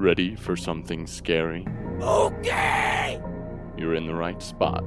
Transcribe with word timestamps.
Ready 0.00 0.34
for 0.34 0.56
something 0.56 1.06
scary? 1.06 1.66
Okay! 2.00 3.20
You're 3.76 3.94
in 3.94 4.06
the 4.06 4.14
right 4.14 4.40
spot. 4.40 4.86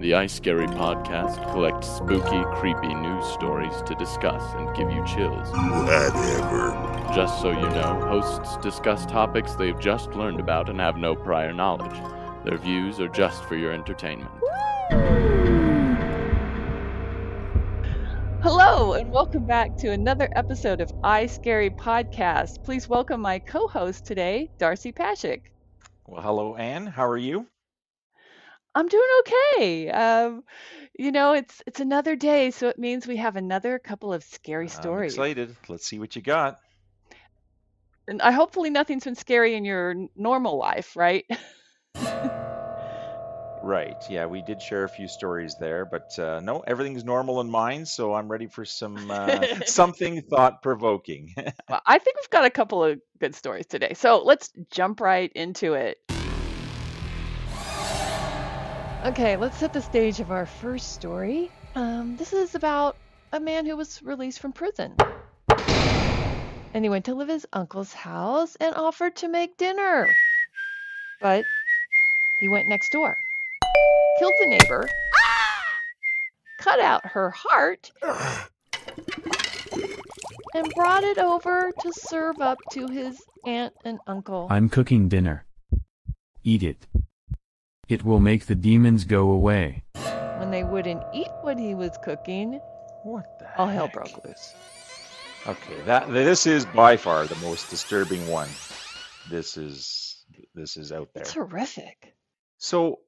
The 0.00 0.10
iScary 0.10 0.68
podcast 0.76 1.50
collects 1.50 1.88
spooky, 1.88 2.42
creepy 2.60 2.92
news 2.92 3.24
stories 3.24 3.72
to 3.86 3.94
discuss 3.94 4.42
and 4.56 4.76
give 4.76 4.92
you 4.92 5.02
chills. 5.06 5.48
Whatever. 5.50 6.76
Just 7.14 7.40
so 7.40 7.52
you 7.52 7.70
know, 7.70 8.06
hosts 8.06 8.58
discuss 8.58 9.06
topics 9.06 9.54
they've 9.54 9.80
just 9.80 10.10
learned 10.10 10.40
about 10.40 10.68
and 10.68 10.78
have 10.78 10.98
no 10.98 11.14
prior 11.16 11.54
knowledge. 11.54 11.98
Their 12.44 12.58
views 12.58 13.00
are 13.00 13.08
just 13.08 13.42
for 13.44 13.56
your 13.56 13.72
entertainment. 13.72 14.30
And 19.10 19.26
welcome 19.26 19.46
back 19.46 19.76
to 19.78 19.90
another 19.90 20.28
episode 20.36 20.80
of 20.80 20.92
iScary 21.04 21.74
Podcast. 21.74 22.62
Please 22.64 22.88
welcome 22.88 23.20
my 23.20 23.40
co 23.40 23.66
host 23.68 24.06
today, 24.06 24.50
Darcy 24.58 24.92
Pashak. 24.92 25.42
Well, 26.06 26.22
hello, 26.22 26.56
Ann. 26.56 26.86
How 26.86 27.06
are 27.08 27.16
you? 27.16 27.48
I'm 28.74 28.86
doing 28.88 29.08
okay. 29.20 29.90
Um, 29.90 30.44
you 30.98 31.12
know, 31.12 31.32
it's 31.32 31.62
it's 31.66 31.80
another 31.80 32.16
day, 32.16 32.50
so 32.50 32.68
it 32.68 32.78
means 32.78 33.06
we 33.06 33.16
have 33.16 33.36
another 33.36 33.78
couple 33.78 34.12
of 34.12 34.22
scary 34.24 34.68
I'm 34.68 34.98
stories. 34.98 35.20
excited. 35.20 35.56
Let's 35.68 35.86
see 35.86 35.98
what 35.98 36.16
you 36.16 36.22
got. 36.22 36.58
And 38.08 38.20
I 38.22 38.32
hopefully 38.32 38.70
nothing's 38.70 39.04
been 39.04 39.14
scary 39.16 39.54
in 39.54 39.64
your 39.64 39.94
normal 40.16 40.56
life, 40.58 40.96
right? 40.96 41.24
Right. 43.70 44.04
Yeah, 44.08 44.26
we 44.26 44.42
did 44.42 44.60
share 44.60 44.82
a 44.82 44.88
few 44.88 45.06
stories 45.06 45.54
there, 45.54 45.84
but 45.84 46.18
uh, 46.18 46.40
no, 46.40 46.58
everything's 46.66 47.04
normal 47.04 47.40
in 47.40 47.48
mine, 47.48 47.86
so 47.86 48.14
I'm 48.14 48.28
ready 48.28 48.48
for 48.48 48.64
some 48.64 49.12
uh, 49.12 49.46
something 49.64 50.22
thought 50.22 50.60
provoking. 50.60 51.32
Well, 51.68 51.80
I 51.86 51.98
think 51.98 52.16
we've 52.16 52.30
got 52.30 52.44
a 52.44 52.50
couple 52.50 52.82
of 52.82 52.98
good 53.20 53.32
stories 53.32 53.66
today. 53.66 53.94
So 53.94 54.22
let's 54.24 54.50
jump 54.72 55.00
right 55.00 55.30
into 55.36 55.74
it. 55.74 55.98
Okay, 59.04 59.36
let's 59.36 59.56
set 59.58 59.72
the 59.72 59.80
stage 59.80 60.18
of 60.18 60.32
our 60.32 60.46
first 60.46 60.92
story. 60.94 61.48
Um, 61.76 62.16
this 62.16 62.32
is 62.32 62.56
about 62.56 62.96
a 63.32 63.38
man 63.38 63.66
who 63.66 63.76
was 63.76 64.02
released 64.02 64.40
from 64.40 64.52
prison. 64.52 64.96
And 66.74 66.84
he 66.84 66.88
went 66.88 67.04
to 67.04 67.14
live 67.14 67.30
at 67.30 67.34
his 67.34 67.46
uncle's 67.52 67.92
house 67.92 68.56
and 68.56 68.74
offered 68.74 69.14
to 69.16 69.28
make 69.28 69.56
dinner. 69.58 70.08
But 71.20 71.44
he 72.40 72.48
went 72.48 72.66
next 72.66 72.90
door, 72.90 73.16
killed 74.20 74.34
the 74.38 74.46
neighbor, 74.46 74.86
cut 76.58 76.78
out 76.78 77.06
her 77.06 77.30
heart, 77.30 77.90
and 80.54 80.70
brought 80.74 81.02
it 81.02 81.16
over 81.16 81.72
to 81.80 81.90
serve 81.94 82.38
up 82.42 82.58
to 82.70 82.86
his 82.88 83.18
aunt 83.46 83.72
and 83.82 83.98
uncle. 84.06 84.46
I'm 84.50 84.68
cooking 84.68 85.08
dinner. 85.08 85.46
Eat 86.44 86.62
it. 86.62 86.86
It 87.88 88.04
will 88.04 88.20
make 88.20 88.44
the 88.44 88.54
demons 88.54 89.04
go 89.04 89.30
away. 89.30 89.84
When 90.36 90.50
they 90.50 90.64
wouldn't 90.64 91.02
eat 91.14 91.30
what 91.40 91.58
he 91.58 91.74
was 91.74 91.96
cooking, 92.04 92.60
what 93.04 93.24
the 93.38 93.58
all 93.58 93.68
hell 93.68 93.86
heck? 93.86 93.94
broke 93.94 94.22
loose. 94.26 94.54
Okay, 95.46 95.80
that 95.86 96.12
this 96.12 96.46
is 96.46 96.66
by 96.66 96.98
far 96.98 97.26
the 97.26 97.36
most 97.36 97.70
disturbing 97.70 98.28
one. 98.28 98.50
This 99.30 99.56
is 99.56 100.26
this 100.54 100.76
is 100.76 100.92
out 100.92 101.08
there. 101.14 101.22
It's 101.22 101.32
horrific. 101.32 102.14
So, 102.58 102.88
h- 102.88 102.92
h- 102.92 102.98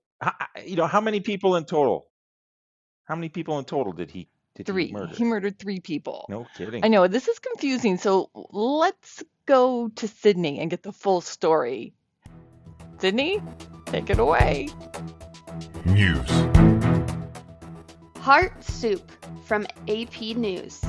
you 0.65 0.77
know, 0.77 0.87
how 0.87 1.01
many 1.01 1.21
people 1.21 1.57
in 1.57 1.65
total? 1.65 2.09
How 3.05 3.15
many 3.15 3.29
people 3.29 3.59
in 3.59 3.65
total 3.65 3.93
did 3.93 4.11
he 4.11 4.29
did 4.55 4.67
Three. 4.67 4.89
he 4.89 4.93
murder? 4.93 5.15
He 5.15 5.25
murdered 5.25 5.59
three 5.59 5.81
people. 5.81 6.27
No 6.29 6.47
kidding. 6.57 6.85
I 6.85 6.89
know 6.89 7.09
this 7.09 7.29
is 7.29 7.39
confusing, 7.39 7.99
so 7.99 8.31
let's 8.53 9.23
go 9.47 9.89
to 9.89 10.09
Sydney 10.09 10.61
and 10.61 10.71
get 10.71 10.83
the 10.83 10.93
full 10.93 11.21
story. 11.21 11.95
Sydney, 12.99 13.43
take 13.87 14.11
it 14.11 14.19
away. 14.19 14.69
News. 15.85 16.31
Heart 18.19 18.63
Soup 18.63 19.11
from 19.45 19.67
AP 19.89 20.21
News. 20.37 20.81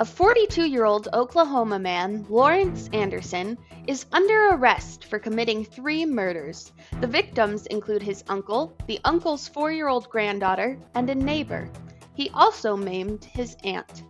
A 0.00 0.04
42 0.04 0.64
year 0.64 0.84
old 0.84 1.06
Oklahoma 1.12 1.78
man, 1.78 2.26
Lawrence 2.28 2.90
Anderson, 2.92 3.56
is 3.86 4.06
under 4.10 4.48
arrest 4.48 5.04
for 5.04 5.20
committing 5.20 5.64
three 5.64 6.04
murders. 6.04 6.72
The 7.00 7.06
victims 7.06 7.66
include 7.66 8.02
his 8.02 8.24
uncle, 8.26 8.76
the 8.88 8.98
uncle's 9.04 9.46
four 9.46 9.70
year 9.70 9.86
old 9.86 10.10
granddaughter, 10.10 10.76
and 10.96 11.08
a 11.08 11.14
neighbor. 11.14 11.70
He 12.14 12.28
also 12.30 12.76
maimed 12.76 13.24
his 13.24 13.56
aunt. 13.62 14.02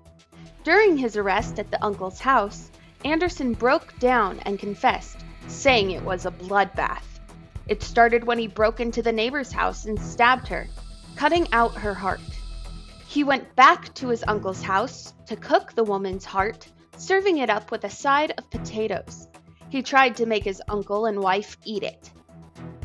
During 0.63 0.97
his 0.97 1.19
arrest 1.19 1.59
at 1.59 1.71
the 1.71 1.85
uncle's 1.85 2.19
house, 2.19 2.71
Anderson 3.05 3.53
broke 3.53 3.99
down 3.99 4.41
and 4.47 4.59
confessed, 4.59 5.19
saying 5.49 5.91
it 5.91 6.03
was 6.03 6.25
a 6.25 6.31
bloodbath. 6.31 7.21
It 7.69 7.83
started 7.83 8.25
when 8.25 8.39
he 8.39 8.47
broke 8.47 8.81
into 8.81 9.03
the 9.03 9.13
neighbor's 9.13 9.53
house 9.53 9.85
and 9.85 10.01
stabbed 10.01 10.49
her, 10.49 10.67
cutting 11.15 11.47
out 11.53 11.75
her 11.75 11.93
heart. 11.93 12.23
He 13.15 13.23
went 13.23 13.55
back 13.55 13.95
to 13.95 14.09
his 14.09 14.25
uncle's 14.27 14.61
house 14.61 15.15
to 15.27 15.37
cook 15.37 15.73
the 15.73 15.85
woman's 15.85 16.25
heart, 16.25 16.67
serving 16.97 17.39
it 17.39 17.49
up 17.49 17.71
with 17.71 17.85
a 17.85 17.89
side 17.89 18.33
of 18.37 18.51
potatoes. 18.51 19.29
He 19.69 19.83
tried 19.83 20.17
to 20.17 20.27
make 20.27 20.43
his 20.43 20.61
uncle 20.69 21.07
and 21.07 21.21
wife 21.21 21.57
eat 21.63 21.85
it. 21.85 22.11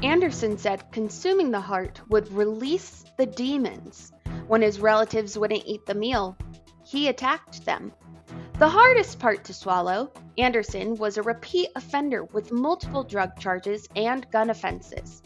Anderson 0.04 0.60
said 0.60 0.92
consuming 0.92 1.50
the 1.50 1.60
heart 1.60 2.00
would 2.10 2.32
release 2.32 3.06
the 3.18 3.26
demons. 3.26 4.12
When 4.46 4.62
his 4.62 4.80
relatives 4.80 5.36
wouldn't 5.36 5.66
eat 5.66 5.88
the 5.88 5.96
meal, 5.96 6.38
he 6.86 7.08
attacked 7.08 7.66
them. 7.66 7.92
The 8.60 8.70
hardest 8.70 9.18
part 9.18 9.44
to 9.46 9.54
swallow, 9.56 10.12
Anderson 10.38 10.94
was 10.94 11.18
a 11.18 11.24
repeat 11.24 11.70
offender 11.76 12.24
with 12.26 12.52
multiple 12.52 13.04
drug 13.04 13.40
charges 13.40 13.88
and 13.96 14.30
gun 14.30 14.52
offenses. 14.52 15.24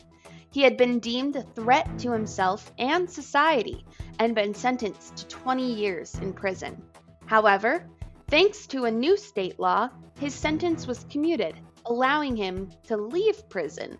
He 0.53 0.62
had 0.62 0.78
been 0.78 1.00
deemed 1.00 1.36
a 1.36 1.41
threat 1.41 1.97
to 2.00 2.12
himself 2.12 2.72
and 2.78 3.09
society 3.09 3.84
and 4.19 4.36
been 4.36 4.53
sentenced 4.53 5.18
to 5.18 5.28
20 5.28 5.74
years 5.74 6.14
in 6.19 6.31
prison. 6.31 6.80
However, 7.25 7.90
thanks 8.28 8.68
to 8.68 8.86
a 8.86 8.91
new 8.91 9.18
state 9.18 9.59
law, 9.59 9.90
his 10.19 10.36
sentence 10.36 10.86
was 10.86 11.08
commuted, 11.09 11.59
allowing 11.88 12.36
him 12.36 12.69
to 12.84 12.97
leave 12.97 13.50
prison. 13.50 13.97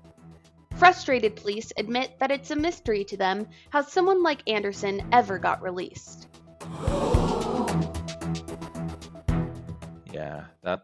Frustrated 0.76 1.36
police 1.36 1.74
admit 1.76 2.20
that 2.20 2.30
it's 2.30 2.52
a 2.52 2.56
mystery 2.56 3.04
to 3.06 3.18
them 3.18 3.48
how 3.72 3.82
someone 3.82 4.22
like 4.22 4.48
Anderson 4.48 5.02
ever 5.12 5.40
got 5.40 5.64
released. 5.64 6.28
yeah, 10.14 10.46
that 10.62 10.84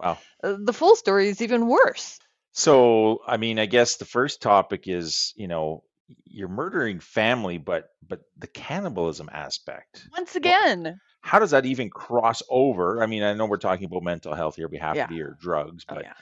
wow. 0.00 0.16
Uh, 0.42 0.56
the 0.58 0.72
full 0.72 0.96
story 0.96 1.28
is 1.28 1.42
even 1.42 1.66
worse. 1.66 2.18
So, 2.54 3.20
I 3.26 3.36
mean, 3.36 3.58
I 3.58 3.66
guess 3.66 3.96
the 3.96 4.04
first 4.04 4.40
topic 4.40 4.84
is, 4.86 5.32
you 5.36 5.48
know, 5.48 5.82
you're 6.24 6.48
murdering 6.48 7.00
family, 7.00 7.58
but 7.58 7.88
but 8.06 8.20
the 8.38 8.46
cannibalism 8.46 9.28
aspect. 9.32 10.06
Once 10.12 10.36
again. 10.36 11.00
How 11.20 11.38
does 11.40 11.50
that 11.50 11.66
even 11.66 11.90
cross 11.90 12.42
over? 12.48 13.02
I 13.02 13.06
mean, 13.06 13.22
I 13.22 13.32
know 13.34 13.46
we're 13.46 13.56
talking 13.56 13.86
about 13.86 14.02
mental 14.02 14.34
health 14.34 14.56
here. 14.56 14.68
We 14.68 14.78
have 14.78 14.94
Yeah. 14.94 15.06
to 15.06 15.12
be 15.12 15.22
or 15.22 15.36
drugs, 15.40 15.84
Oh, 15.88 15.94
but 15.94 16.04
yeah. 16.04 16.12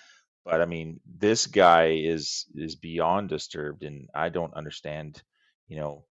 but 0.44 0.62
I 0.62 0.65
mean, 0.65 1.00
this 1.06 1.47
guy 1.47 1.91
is 1.97 2.47
is 2.54 2.76
beyond 2.76 3.28
disturbed, 3.28 3.82
and 3.82 4.09
I 4.14 4.31
don't 4.31 4.54
understand. 4.54 5.22
You 5.69 5.76
know, 5.81 6.04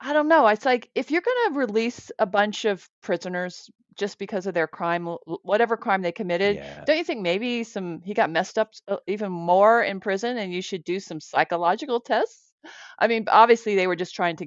I 0.00 0.12
don't 0.12 0.28
know. 0.28 0.46
It's 0.46 0.64
like 0.64 0.90
if 0.94 1.10
you're 1.10 1.22
going 1.22 1.52
to 1.52 1.58
release 1.58 2.10
a 2.18 2.26
bunch 2.26 2.64
of 2.64 2.88
prisoners 3.02 3.70
just 3.96 4.18
because 4.18 4.46
of 4.46 4.54
their 4.54 4.68
crime, 4.68 5.06
whatever 5.42 5.76
crime 5.76 6.02
they 6.02 6.12
committed, 6.12 6.56
yeah, 6.56 6.84
don't 6.84 6.98
you 6.98 7.04
think 7.04 7.20
maybe 7.20 7.64
some 7.64 8.00
he 8.04 8.14
got 8.14 8.30
messed 8.30 8.58
up 8.58 8.72
uh, 8.86 8.96
even 9.06 9.32
more 9.32 9.82
in 9.82 9.98
prison 9.98 10.38
and 10.38 10.52
you 10.52 10.62
should 10.62 10.84
do 10.84 11.00
some 11.00 11.20
psychological 11.20 12.00
tests? 12.00 12.52
I 12.98 13.08
mean, 13.08 13.24
obviously 13.28 13.74
they 13.74 13.86
were 13.86 13.96
just 13.96 14.14
trying 14.14 14.36
to 14.36 14.46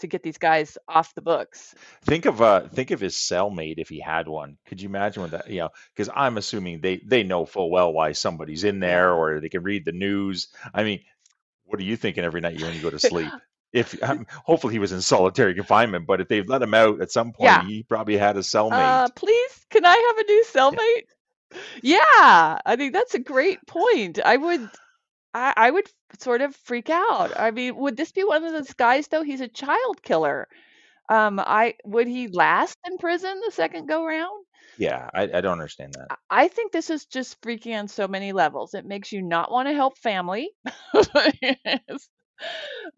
to 0.00 0.06
get 0.06 0.22
these 0.22 0.38
guys 0.38 0.78
off 0.88 1.14
the 1.14 1.22
books. 1.22 1.74
think 2.04 2.24
of 2.26 2.40
uh 2.42 2.66
think 2.68 2.90
of 2.90 3.00
his 3.00 3.14
cellmate 3.14 3.78
if 3.78 3.88
he 3.88 4.00
had 4.00 4.28
one. 4.28 4.56
Could 4.66 4.80
you 4.80 4.88
imagine 4.88 5.22
what 5.22 5.32
that? 5.32 5.50
You 5.50 5.60
know, 5.60 5.70
because 5.94 6.10
I'm 6.14 6.36
assuming 6.36 6.80
they 6.80 7.00
they 7.06 7.22
know 7.22 7.46
full 7.46 7.70
well 7.70 7.92
why 7.92 8.12
somebody's 8.12 8.64
in 8.64 8.80
there, 8.80 9.12
or 9.12 9.40
they 9.40 9.48
can 9.48 9.62
read 9.62 9.84
the 9.84 9.92
news. 9.92 10.48
I 10.74 10.84
mean, 10.84 11.00
what 11.64 11.80
are 11.80 11.84
you 11.84 11.96
thinking 11.96 12.24
every 12.24 12.40
night 12.40 12.58
you 12.58 12.66
when 12.66 12.74
you 12.74 12.82
go 12.82 12.90
to 12.90 12.98
sleep? 12.98 13.32
If 13.72 14.00
um, 14.02 14.26
hopefully 14.44 14.74
he 14.74 14.78
was 14.80 14.92
in 14.92 15.00
solitary 15.00 15.54
confinement, 15.54 16.06
but 16.06 16.20
if 16.20 16.28
they've 16.28 16.48
let 16.48 16.62
him 16.62 16.74
out 16.74 17.00
at 17.00 17.12
some 17.12 17.32
point, 17.32 17.44
Yeah. 17.46 17.64
he 17.64 17.82
probably 17.84 18.16
had 18.16 18.36
a 18.36 18.40
cellmate. 18.40 18.72
Uh, 18.72 19.08
please, 19.14 19.66
can 19.70 19.84
I 19.84 19.90
have 20.08 20.18
a 20.18 20.24
new 20.30 20.44
cellmate? 20.52 21.60
Yeah, 21.82 22.58
I 22.64 22.76
think 22.76 22.92
that's 22.92 23.14
a 23.14 23.18
great 23.20 23.58
point. 23.66 24.18
I 24.24 24.36
would, 24.36 24.68
I, 25.34 25.52
I 25.56 25.70
would 25.70 25.86
sort 26.18 26.42
of 26.42 26.54
freak 26.56 26.90
out. 26.90 27.32
I 27.38 27.50
mean, 27.50 27.76
would 27.76 27.96
this 27.96 28.12
be 28.12 28.24
one 28.24 28.44
of 28.44 28.52
those 28.52 28.72
guys 28.72 29.08
though? 29.08 29.22
He's 29.22 29.40
a 29.40 29.48
child 29.48 30.02
killer. 30.02 30.48
Um, 31.08 31.40
I 31.40 31.74
would 31.84 32.06
he 32.06 32.28
last 32.28 32.76
in 32.88 32.98
prison 32.98 33.40
the 33.44 33.52
second 33.52 33.86
go 33.88 34.04
round? 34.04 34.44
yeah, 34.78 35.10
I, 35.12 35.22
I 35.22 35.40
don't 35.40 35.52
understand 35.52 35.94
that. 35.94 36.06
I- 36.10 36.16
I 36.44 36.48
think 36.48 36.70
this 36.72 36.88
is 36.90 37.04
just 37.06 37.36
freaky 37.42 37.74
on 37.74 37.88
so 37.88 38.06
many 38.08 38.32
levels. 38.32 38.74
It 38.74 38.86
makes 38.86 39.10
you 39.12 39.20
not 39.22 39.50
want 39.50 39.68
to 39.68 39.74
help 39.74 39.98
family. 39.98 40.50
Yes. 41.42 42.08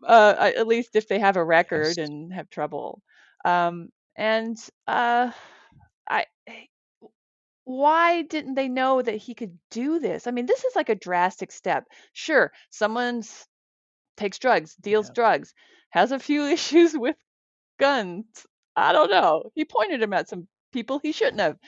Uh, 0.06 0.52
at 0.56 0.66
least 0.66 0.96
if 0.96 1.08
they 1.08 1.18
have 1.18 1.36
a 1.36 1.44
record 1.44 1.98
and 1.98 2.32
have 2.32 2.50
trouble. 2.50 3.02
Um, 3.44 3.90
and 4.16 4.58
uh, 4.86 5.30
I 6.08 6.26
why 7.64 8.22
didn't 8.22 8.54
they 8.54 8.68
know 8.68 9.00
that 9.02 9.16
he 9.16 9.34
could 9.34 9.58
do 9.70 9.98
this? 10.00 10.26
I 10.26 10.30
mean, 10.32 10.46
this 10.46 10.64
is 10.64 10.74
like 10.76 10.88
a 10.88 10.94
drastic 10.94 11.52
step. 11.52 11.84
Sure, 12.12 12.52
someone's 12.70 13.46
takes 14.16 14.38
drugs, 14.38 14.74
deals 14.76 15.08
Yeah. 15.08 15.14
drugs, 15.14 15.54
has 15.90 16.12
a 16.12 16.18
few 16.18 16.44
issues 16.56 16.96
with 16.96 17.16
guns. 17.78 18.26
I 18.76 18.92
don't 18.92 19.10
know. 19.10 19.50
He 19.54 19.64
pointed 19.64 20.02
him 20.02 20.12
at 20.12 20.28
some 20.28 20.48
people 20.72 20.98
he 20.98 21.12
shouldn't 21.12 21.40
have. 21.40 21.58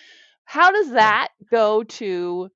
How 0.45 0.73
does 0.73 0.91
that 0.93 1.29
go 1.51 1.85
to, 1.85 2.51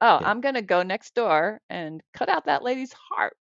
oh, 0.00 0.20
Yeah. 0.20 0.28
I'm 0.28 0.40
going 0.40 0.54
to 0.56 0.62
go 0.62 0.82
next 0.82 1.14
door 1.14 1.60
and 1.70 2.02
cut 2.14 2.28
out 2.28 2.46
that 2.46 2.62
lady's 2.62 2.92
heart 2.92 3.36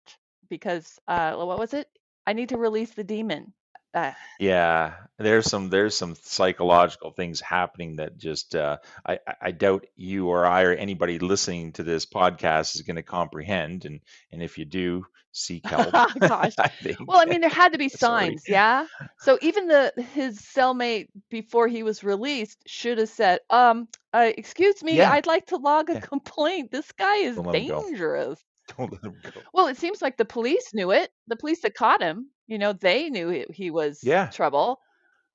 because, 0.48 0.98
uh, 1.08 1.34
what 1.36 1.58
was 1.58 1.74
it? 1.74 1.88
I 2.26 2.32
need 2.32 2.50
to 2.50 2.58
release 2.58 2.92
the 2.92 3.04
demon. 3.04 3.52
Uh, 3.94 4.12
Yeah, 4.38 4.94
there's 5.18 5.46
some 5.46 5.70
there's 5.70 5.96
some 5.96 6.14
psychological 6.14 7.10
things 7.10 7.40
happening 7.40 7.96
that 7.96 8.18
just 8.18 8.54
uh, 8.54 8.78
I 9.06 9.18
I 9.40 9.50
doubt 9.52 9.86
you 9.96 10.28
or 10.28 10.44
I 10.46 10.62
or 10.64 10.72
anybody 10.74 11.18
listening 11.18 11.72
to 11.72 11.82
this 11.82 12.04
podcast 12.04 12.74
is 12.74 12.82
going 12.82 12.96
to 12.96 13.02
comprehend, 13.02 13.86
and 13.86 14.00
and 14.32 14.42
if 14.42 14.58
you 14.58 14.66
do, 14.66 15.06
seek 15.32 15.66
help. 15.66 15.94
gosh. 16.28 16.54
I. 16.58 16.70
Well, 17.06 17.20
I 17.20 17.24
mean, 17.24 17.40
there 17.40 17.50
had 17.50 17.72
to 17.72 17.78
be 17.78 17.88
signs, 17.88 18.44
yeah. 18.48 18.86
So 19.18 19.38
even 19.40 19.68
the 19.68 19.92
his 20.12 20.38
cellmate 20.38 21.08
before 21.30 21.68
he 21.68 21.82
was 21.82 22.04
released 22.04 22.62
should 22.66 22.98
have 22.98 23.08
said, 23.08 23.40
"Um, 23.48 23.88
uh, 24.12 24.30
excuse 24.36 24.82
me, 24.82 25.02
Yeah. 25.02 25.10
I'd 25.10 25.26
like 25.26 25.46
to 25.46 25.56
log 25.56 25.88
a 25.90 25.94
Yeah. 25.94 26.00
complaint. 26.00 26.70
This 26.70 26.92
guy 26.92 27.16
is 27.18 27.36
Don't 27.36 27.46
let 27.46 27.56
him 27.56 27.64
go. 27.66 27.86
dangerous." 27.86 28.38
Don't 28.76 28.92
let 28.92 29.02
him 29.02 29.16
go. 29.22 29.42
Well, 29.52 29.66
it 29.68 29.76
seems 29.76 30.02
like 30.02 30.16
the 30.16 30.24
police 30.24 30.72
knew 30.74 30.90
it. 30.92 31.10
The 31.28 31.36
police 31.36 31.62
that 31.62 31.74
caught 31.74 32.02
him, 32.02 32.30
you 32.46 32.58
know, 32.58 32.72
they 32.72 33.10
knew 33.10 33.28
he, 33.28 33.46
he 33.52 33.70
was 33.70 34.02
Yeah. 34.02 34.30
trouble. 34.32 34.80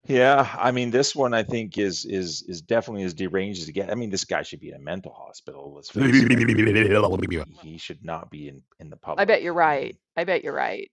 Yeah, 0.07 0.49
I 0.57 0.71
mean, 0.71 0.89
this 0.89 1.15
one 1.15 1.33
I 1.33 1.43
think 1.43 1.77
is 1.77 2.05
is 2.05 2.43
is 2.47 2.61
definitely 2.61 3.03
as 3.03 3.13
deranged 3.13 3.61
as 3.61 3.69
it 3.69 3.73
gets. 3.73 3.91
I 3.91 3.95
mean, 3.95 4.09
this 4.09 4.25
guy 4.25 4.41
should 4.41 4.59
be 4.59 4.69
in 4.69 4.75
a 4.75 4.79
mental 4.79 5.13
hospital. 5.13 5.73
Let's 5.75 5.91
face 5.91 6.23
it. 6.23 7.47
He 7.61 7.77
should 7.77 8.03
not 8.03 8.31
be 8.31 8.47
in 8.47 8.63
in 8.79 8.89
the 8.89 8.97
public. 8.97 9.21
I 9.21 9.25
bet 9.25 9.41
you're 9.43 9.53
right. 9.53 9.95
I 10.17 10.23
bet 10.23 10.43
you're 10.43 10.53
right. 10.55 10.89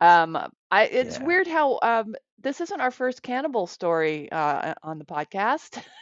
Um, 0.00 0.36
I 0.70 0.84
it's 0.84 1.18
Yeah. 1.18 1.26
weird 1.26 1.46
how 1.46 1.78
um 1.82 2.14
this 2.40 2.60
isn't 2.60 2.80
our 2.80 2.90
first 2.90 3.22
cannibal 3.22 3.66
story 3.68 4.30
uh 4.32 4.74
on 4.82 4.98
the 4.98 5.04
podcast. 5.04 5.82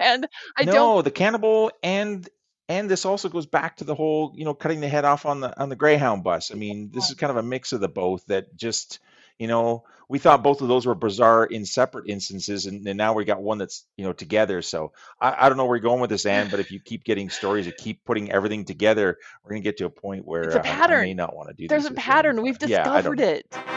And 0.00 0.26
I 0.58 0.64
don't 0.64 0.76
No, 0.76 1.02
the 1.02 1.10
cannibal 1.10 1.70
and 1.82 2.28
and 2.68 2.90
this 2.90 3.04
also 3.04 3.28
goes 3.28 3.46
back 3.46 3.76
to 3.76 3.84
the 3.84 3.94
whole, 3.94 4.32
you 4.34 4.44
know, 4.44 4.54
cutting 4.54 4.80
the 4.80 4.88
head 4.88 5.04
off 5.04 5.26
on 5.26 5.40
the 5.40 5.60
on 5.60 5.68
the 5.68 5.76
Greyhound 5.76 6.24
bus. 6.24 6.50
I 6.50 6.54
mean, 6.54 6.90
this 6.92 7.10
is 7.10 7.16
kind 7.16 7.30
of 7.30 7.36
a 7.36 7.42
mix 7.42 7.72
of 7.72 7.80
the 7.80 7.88
both 7.88 8.24
that 8.26 8.56
just, 8.56 9.00
you 9.38 9.48
know, 9.48 9.84
we 10.08 10.18
thought 10.18 10.42
both 10.42 10.62
of 10.62 10.68
those 10.68 10.86
were 10.86 10.94
bizarre 10.94 11.44
in 11.44 11.66
separate 11.66 12.08
instances, 12.08 12.66
and, 12.66 12.86
and 12.86 12.96
now 12.96 13.12
we 13.12 13.24
got 13.24 13.42
one 13.42 13.58
that's, 13.58 13.84
you 13.96 14.04
know, 14.04 14.12
together. 14.12 14.62
So 14.62 14.92
I, 15.20 15.46
I 15.46 15.48
don't 15.48 15.58
know 15.58 15.66
where 15.66 15.76
you're 15.76 15.82
going 15.82 16.00
with 16.00 16.10
this, 16.10 16.26
Ann, 16.26 16.48
but 16.50 16.60
if 16.60 16.70
you 16.70 16.80
keep 16.80 17.04
getting 17.04 17.28
stories, 17.28 17.66
you 17.66 17.72
keep 17.72 18.04
putting 18.04 18.32
everything 18.32 18.64
together, 18.64 19.18
we're 19.42 19.50
gonna 19.50 19.60
get 19.60 19.76
to 19.78 19.86
a 19.86 19.90
point 19.90 20.26
where 20.26 20.44
it's 20.44 20.54
a 20.54 20.60
uh, 20.60 20.86
I, 20.86 21.02
may 21.02 21.14
not 21.14 21.36
want 21.36 21.48
to 21.48 21.54
do 21.54 21.64
that 21.64 21.68
There's 21.68 21.86
a 21.86 21.94
pattern. 21.94 22.36
anymore. 22.36 22.44
We've 22.44 22.58
Yeah, 22.60 22.84
discovered 22.84 23.18
know. 23.18 23.24
it. 23.24 23.73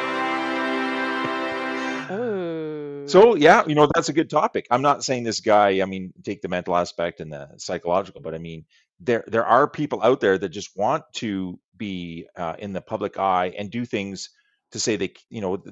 So 3.08 3.36
yeah, 3.36 3.64
you 3.68 3.76
know 3.76 3.88
that's 3.94 4.10
a 4.10 4.14
good 4.14 4.30
topic. 4.30 4.68
I'm 4.72 4.82
not 4.82 5.04
saying 5.04 5.24
this 5.24 5.40
guy. 5.40 5.82
I 5.82 5.86
mean, 5.86 6.14
take 6.24 6.42
the 6.42 6.50
mental 6.50 6.76
aspect 6.76 7.20
and 7.20 7.32
the 7.32 7.50
psychological, 7.58 8.22
but 8.22 8.34
I 8.36 8.38
mean, 8.38 8.66
there 9.00 9.24
there 9.28 9.46
are 9.46 9.68
people 9.70 10.02
out 10.04 10.20
there 10.20 10.38
that 10.38 10.50
just 10.50 10.76
want 10.76 11.04
to 11.16 11.60
be 11.78 12.28
uh, 12.36 12.56
in 12.60 12.74
the 12.74 12.82
public 12.82 13.18
eye 13.20 13.54
and 13.58 13.70
do 13.72 13.86
things 13.86 14.30
to 14.72 14.80
say 14.80 14.96
they, 14.98 15.14
you 15.30 15.42
know, 15.42 15.64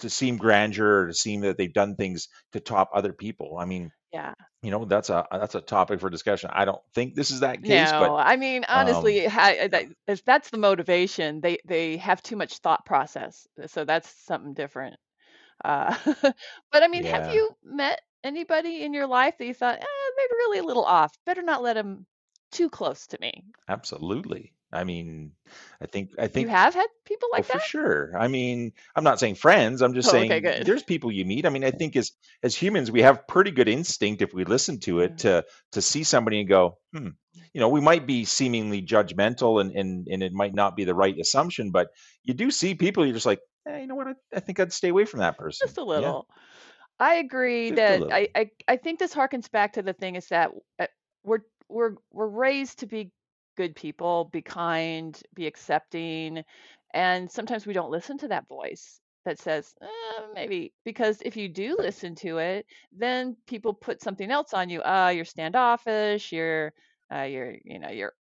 to 0.00 0.10
seem 0.10 0.36
grandeur, 0.36 1.02
or 1.02 1.06
to 1.08 1.14
seem 1.14 1.40
that 1.42 1.56
they've 1.58 1.72
done 1.72 1.96
things 1.96 2.28
to 2.52 2.60
top 2.60 2.90
other 2.94 3.12
people. 3.12 3.56
I 3.58 3.64
mean, 3.64 3.92
Yeah. 4.12 4.34
you 4.62 4.70
know, 4.70 4.84
that's 4.84 5.10
a 5.10 5.26
that's 5.30 5.54
a 5.54 5.60
topic 5.60 6.00
for 6.00 6.10
discussion. 6.10 6.50
I 6.52 6.64
don't 6.64 6.82
think 6.94 7.14
this 7.14 7.30
is 7.30 7.40
that 7.40 7.62
case, 7.62 7.92
No, 7.92 8.00
but 8.00 8.14
I 8.14 8.36
mean, 8.36 8.64
um, 8.68 8.86
honestly, 8.88 9.26
that, 9.26 9.86
if 10.06 10.24
that's 10.24 10.50
the 10.50 10.58
motivation, 10.58 11.40
they 11.40 11.58
they 11.64 11.96
have 11.98 12.22
too 12.22 12.36
much 12.36 12.58
thought 12.58 12.84
process. 12.86 13.46
So 13.66 13.84
that's 13.84 14.08
something 14.24 14.54
different. 14.54 14.96
Uh, 15.62 15.96
but 16.72 16.82
I 16.82 16.88
mean, 16.88 17.04
have 17.04 17.26
you 17.26 17.50
met 17.62 18.00
anybody 18.22 18.82
in 18.82 18.94
your 18.94 19.06
life 19.06 19.36
that 19.38 19.46
you 19.46 19.54
thought, 19.54 19.78
eh, 19.80 19.84
they're 20.16 20.28
really 20.38 20.58
a 20.58 20.64
little 20.64 20.84
off? 20.84 21.12
Better 21.26 21.42
not 21.42 21.62
let 21.62 21.74
them 21.74 22.06
too 22.52 22.70
close 22.70 23.06
to 23.08 23.18
me. 23.20 23.44
absolutely. 23.68 24.52
I 24.72 24.82
mean, 24.84 25.32
I 25.80 25.86
think 25.86 26.10
I 26.18 26.26
think 26.26 26.46
You 26.46 26.48
have 26.48 26.74
had 26.74 26.88
people 27.04 27.28
Oh, 27.36 27.36
like 27.38 27.44
for 27.44 27.58
that? 27.58 27.60
sure. 27.60 28.16
I 28.16 28.28
mean, 28.28 28.72
I'm 28.94 29.04
not 29.04 29.18
saying 29.20 29.36
friends. 29.36 29.82
I'm 29.82 29.94
just 29.94 30.08
Oh, 30.08 30.12
saying 30.12 30.30
good. 30.40 30.64
there's 30.64 30.82
people 30.84 31.10
you 31.12 31.24
meet. 31.24 31.46
I 31.46 31.50
mean, 31.50 31.64
I 31.64 31.72
think 31.72 31.96
as 31.96 32.12
as 32.42 32.54
humans, 32.56 32.90
we 32.90 33.02
have 33.02 33.26
pretty 33.26 33.50
good 33.50 33.68
instinct 33.68 34.22
if 34.22 34.32
we 34.32 34.44
listen 34.44 34.78
to 34.80 35.00
it 35.00 35.12
Yeah. 35.12 35.16
to 35.18 35.44
to 35.72 35.82
see 35.82 36.04
somebody 36.04 36.40
and 36.40 36.48
go, 36.48 36.78
hmm. 36.92 37.08
You 37.52 37.60
know, 37.60 37.68
we 37.68 37.80
might 37.80 38.06
be 38.06 38.24
seemingly 38.24 38.82
judgmental 38.82 39.60
and 39.60 39.72
and 39.76 40.08
and 40.08 40.22
it 40.22 40.32
might 40.32 40.54
not 40.54 40.76
be 40.76 40.84
the 40.84 40.94
right 40.94 41.18
assumption, 41.18 41.70
but 41.72 41.88
you 42.24 42.34
do 42.34 42.50
see 42.50 42.74
people. 42.74 43.04
You're 43.04 43.14
just 43.14 43.26
like, 43.26 43.40
eh, 43.66 43.80
you 43.80 43.86
know 43.86 43.94
what? 43.94 44.08
I, 44.08 44.14
I 44.34 44.40
think 44.40 44.60
I'd 44.60 44.72
stay 44.72 44.88
away 44.88 45.04
from 45.04 45.20
that 45.20 45.38
person. 45.38 45.68
Just 45.68 45.78
a 45.78 45.84
Yeah, 45.94 46.14
little. 46.14 46.28
I 47.00 47.16
agree 47.16 47.70
just 47.70 47.72
that. 47.72 48.04
I, 48.10 48.28
I 48.34 48.50
I 48.68 48.76
think 48.76 48.98
this 48.98 49.14
harkens 49.14 49.50
back 49.50 49.74
to 49.74 49.82
the 49.82 49.92
thing 49.92 50.16
is 50.16 50.28
that 50.28 50.52
uh, 50.78 50.86
we're 51.24 51.40
we're 51.68 51.96
we're 52.12 52.28
raised 52.28 52.80
to 52.80 52.86
be 52.86 53.12
good 53.56 53.76
people, 53.76 54.26
be 54.26 54.42
kind, 54.42 55.20
be 55.34 55.46
accepting, 55.46 56.44
and 56.94 57.30
sometimes 57.30 57.66
we 57.66 57.74
don't 57.74 57.90
listen 57.90 58.18
to 58.18 58.28
that 58.28 58.48
voice 58.48 59.00
that 59.24 59.38
says 59.40 59.74
eh, 59.82 60.26
maybe 60.34 60.74
because 60.84 61.22
if 61.22 61.36
you 61.36 61.48
do 61.48 61.76
listen 61.78 62.14
to 62.16 62.38
it, 62.38 62.66
then 62.92 63.36
people 63.46 63.74
put 63.74 64.02
something 64.02 64.30
else 64.30 64.54
on 64.54 64.70
you. 64.70 64.82
Uh, 64.82 65.12
you're 65.14 65.24
standoffish. 65.26 66.32
You're 66.32 66.74
uh, 67.14 67.22
you're 67.22 67.56
you 67.64 67.78
know 67.80 67.90
you're 67.90 68.14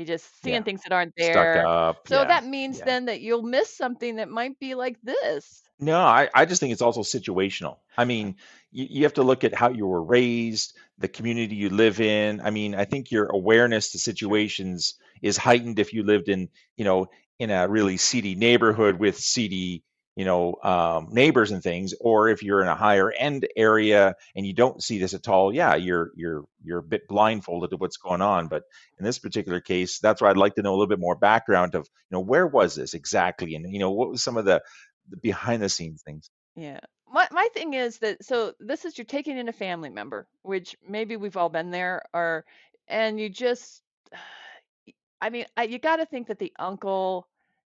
you're 0.00 0.06
just 0.06 0.42
seeing 0.42 0.54
Yeah. 0.54 0.62
things 0.62 0.82
that 0.82 0.92
aren't 0.92 1.14
there. 1.16 1.66
up. 1.66 2.08
So 2.08 2.20
Yeah. 2.20 2.24
that 2.24 2.44
means 2.44 2.78
Yeah. 2.78 2.84
then 2.86 3.04
that 3.06 3.20
you'll 3.20 3.42
miss 3.42 3.76
something 3.76 4.16
that 4.16 4.28
might 4.28 4.58
be 4.58 4.74
like 4.74 4.96
this. 5.02 5.62
No, 5.78 5.98
I, 5.98 6.28
I 6.34 6.44
just 6.44 6.60
think 6.60 6.72
it's 6.72 6.82
also 6.82 7.00
situational. 7.02 7.78
I 7.96 8.04
mean, 8.04 8.36
you, 8.70 8.86
you 8.90 9.02
have 9.04 9.14
to 9.14 9.22
look 9.22 9.44
at 9.44 9.54
how 9.54 9.70
you 9.70 9.86
were 9.86 10.02
raised, 10.02 10.76
the 10.98 11.08
community 11.08 11.54
you 11.54 11.70
live 11.70 12.00
in. 12.00 12.40
I 12.40 12.50
mean, 12.50 12.74
I 12.74 12.84
think 12.84 13.10
your 13.10 13.26
awareness 13.26 13.92
to 13.92 13.98
situations 13.98 14.94
is 15.22 15.36
heightened 15.36 15.78
if 15.78 15.92
you 15.94 16.02
lived 16.02 16.28
in, 16.28 16.48
you 16.76 16.84
know, 16.84 17.06
in 17.38 17.50
a 17.50 17.68
really 17.68 17.96
seedy 17.96 18.34
neighborhood 18.34 18.98
with 18.98 19.18
seedy, 19.18 19.82
you 20.16 20.24
know, 20.24 20.56
um, 20.62 21.08
neighbors 21.12 21.50
and 21.50 21.62
things, 21.62 21.94
or 22.00 22.28
if 22.28 22.42
you're 22.42 22.62
in 22.62 22.68
a 22.68 22.74
higher 22.74 23.10
end 23.10 23.46
area 23.56 24.14
and 24.34 24.44
you 24.44 24.52
don't 24.52 24.82
see 24.82 24.98
this 24.98 25.14
at 25.14 25.28
all, 25.28 25.54
yeah, 25.54 25.76
you're 25.76 26.10
you're 26.16 26.44
you're 26.62 26.78
a 26.78 26.82
bit 26.82 27.06
blindfolded 27.08 27.70
to 27.70 27.76
what's 27.76 27.96
going 27.96 28.20
on. 28.20 28.48
But 28.48 28.64
in 28.98 29.04
this 29.04 29.18
particular 29.18 29.60
case, 29.60 29.98
that's 29.98 30.20
why 30.20 30.30
I'd 30.30 30.36
like 30.36 30.56
to 30.56 30.62
know 30.62 30.70
a 30.70 30.76
little 30.76 30.86
bit 30.88 30.98
more 30.98 31.14
background 31.14 31.74
of, 31.74 31.88
you 32.10 32.16
know, 32.16 32.20
where 32.20 32.46
was 32.46 32.74
this 32.74 32.94
exactly, 32.94 33.54
and 33.54 33.72
you 33.72 33.78
know, 33.78 33.92
what 33.92 34.10
was 34.10 34.22
some 34.22 34.36
of 34.36 34.44
the 34.44 34.62
the 35.08 35.16
behind 35.16 35.62
the 35.62 35.68
scenes 35.68 36.02
things. 36.02 36.30
Yeah. 36.56 36.80
My 37.12 37.26
my 37.30 37.48
thing 37.54 37.74
is 37.74 37.98
that 37.98 38.24
so 38.24 38.52
this 38.60 38.84
is 38.84 38.98
you're 38.98 39.04
taking 39.04 39.38
in 39.38 39.48
a 39.48 39.52
family 39.52 39.90
member, 39.90 40.28
which 40.42 40.76
maybe 40.86 41.16
we've 41.16 41.36
all 41.36 41.48
been 41.48 41.70
there, 41.70 42.02
or 42.12 42.44
and 42.88 43.18
you 43.18 43.28
just, 43.28 43.82
I 45.20 45.30
mean, 45.30 45.46
I, 45.56 45.64
you 45.64 45.78
got 45.78 45.96
to 45.96 46.06
think 46.06 46.28
that 46.28 46.38
the 46.38 46.52
uncle 46.58 47.28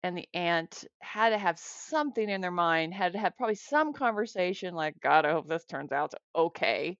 and 0.02 0.16
the 0.16 0.28
aunt 0.34 0.84
had 1.00 1.30
to 1.30 1.38
have 1.38 1.58
something 1.58 2.28
in 2.28 2.40
their 2.40 2.50
mind, 2.50 2.94
had 2.94 3.12
to 3.12 3.18
have 3.18 3.36
probably 3.36 3.54
some 3.56 3.92
conversation 3.92 4.74
like, 4.74 4.98
God, 5.00 5.26
I 5.26 5.32
hope 5.32 5.48
this 5.48 5.64
turns 5.66 5.92
out 5.92 6.14
okay. 6.34 6.98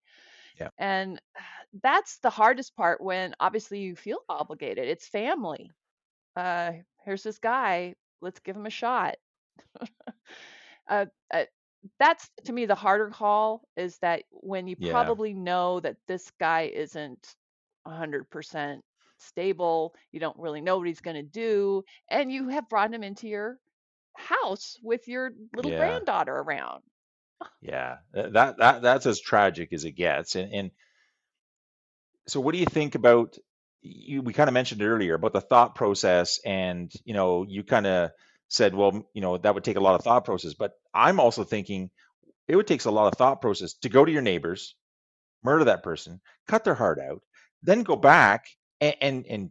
Yeah. 0.61 0.71
And 0.79 1.21
that's 1.83 2.19
the 2.19 2.31
hardest 2.31 2.77
part 2.77 3.01
when 3.01 3.35
obviously 3.41 3.81
you 3.81 3.97
feel 3.97 4.19
obligated. 4.29 4.89
It's 4.89 5.09
family. 5.09 5.71
Uh, 6.37 6.73
here's 7.05 7.23
this 7.23 7.39
guy. 7.39 7.95
Let's 8.21 8.41
give 8.41 8.57
him 8.57 8.67
a 8.67 8.71
shot. 8.71 9.17
uh, 10.89 11.07
uh, 11.33 11.45
that's 11.99 12.31
to 12.45 12.53
me 12.53 12.67
the 12.67 12.75
harder 12.75 13.09
call 13.11 13.63
is 13.77 13.99
that 13.99 14.25
when 14.31 14.67
you 14.69 14.77
Yeah. 14.77 15.15
probably 15.17 15.35
know 15.35 15.81
that 15.81 15.97
this 16.07 16.31
guy 16.39 16.63
isn't 16.63 17.35
100% 17.85 18.85
stable, 19.21 19.95
you 20.13 20.21
don't 20.21 20.39
really 20.39 20.61
know 20.61 20.79
what 20.79 20.87
he's 20.89 21.01
going 21.01 21.17
to 21.17 21.23
do, 21.23 21.85
and 22.11 22.33
you 22.33 22.49
have 22.49 22.69
brought 22.69 22.93
him 22.95 23.03
into 23.03 23.29
your 23.29 23.59
house 24.17 24.79
with 24.83 25.09
your 25.09 25.33
little 25.55 25.71
Yeah. 25.71 25.77
granddaughter 25.77 26.35
around. 26.37 26.83
Yeah. 27.61 27.99
That 28.13 28.57
that 28.59 28.83
that's 28.83 29.07
as 29.07 29.21
tragic 29.21 29.73
as 29.73 29.85
it 29.85 29.93
gets. 29.93 30.35
And 30.37 30.53
and 30.53 30.71
so 32.27 32.41
what 32.41 32.53
do 32.53 32.59
you 32.59 32.67
think 32.67 32.95
about 32.95 33.37
you 33.83 34.23
we 34.23 34.33
kind 34.33 34.49
of 34.49 34.55
mentioned 34.55 34.83
earlier 34.83 35.15
about 35.15 35.33
the 35.33 35.41
thought 35.41 35.75
process 35.75 36.39
and 36.45 36.93
you 37.05 37.15
know 37.15 37.45
you 37.49 37.65
kind 37.65 37.87
of 37.87 38.11
said 38.49 38.75
well 38.75 39.07
you 39.15 39.21
know 39.21 39.39
that 39.39 39.55
would 39.55 39.65
take 39.65 39.77
a 39.77 39.81
lot 39.81 39.95
of 39.95 40.03
thought 40.03 40.25
process 40.25 40.55
but 40.55 40.73
i'm 40.93 41.19
also 41.21 41.45
thinking 41.45 41.91
it 42.49 42.57
would 42.57 42.67
take 42.67 42.85
a 42.85 42.91
lot 42.91 43.13
of 43.13 43.19
thought 43.19 43.41
process 43.41 43.75
to 43.75 43.89
go 43.89 44.05
to 44.05 44.13
your 44.13 44.23
neighbors 44.23 44.75
murder 45.45 45.65
that 45.65 45.83
person 45.83 46.21
cut 46.49 46.65
their 46.65 46.75
heart 46.75 46.99
out 47.01 47.23
then 47.63 47.83
go 47.83 47.97
back 47.97 48.47
and 48.81 48.97
and, 49.01 49.27
and 49.27 49.51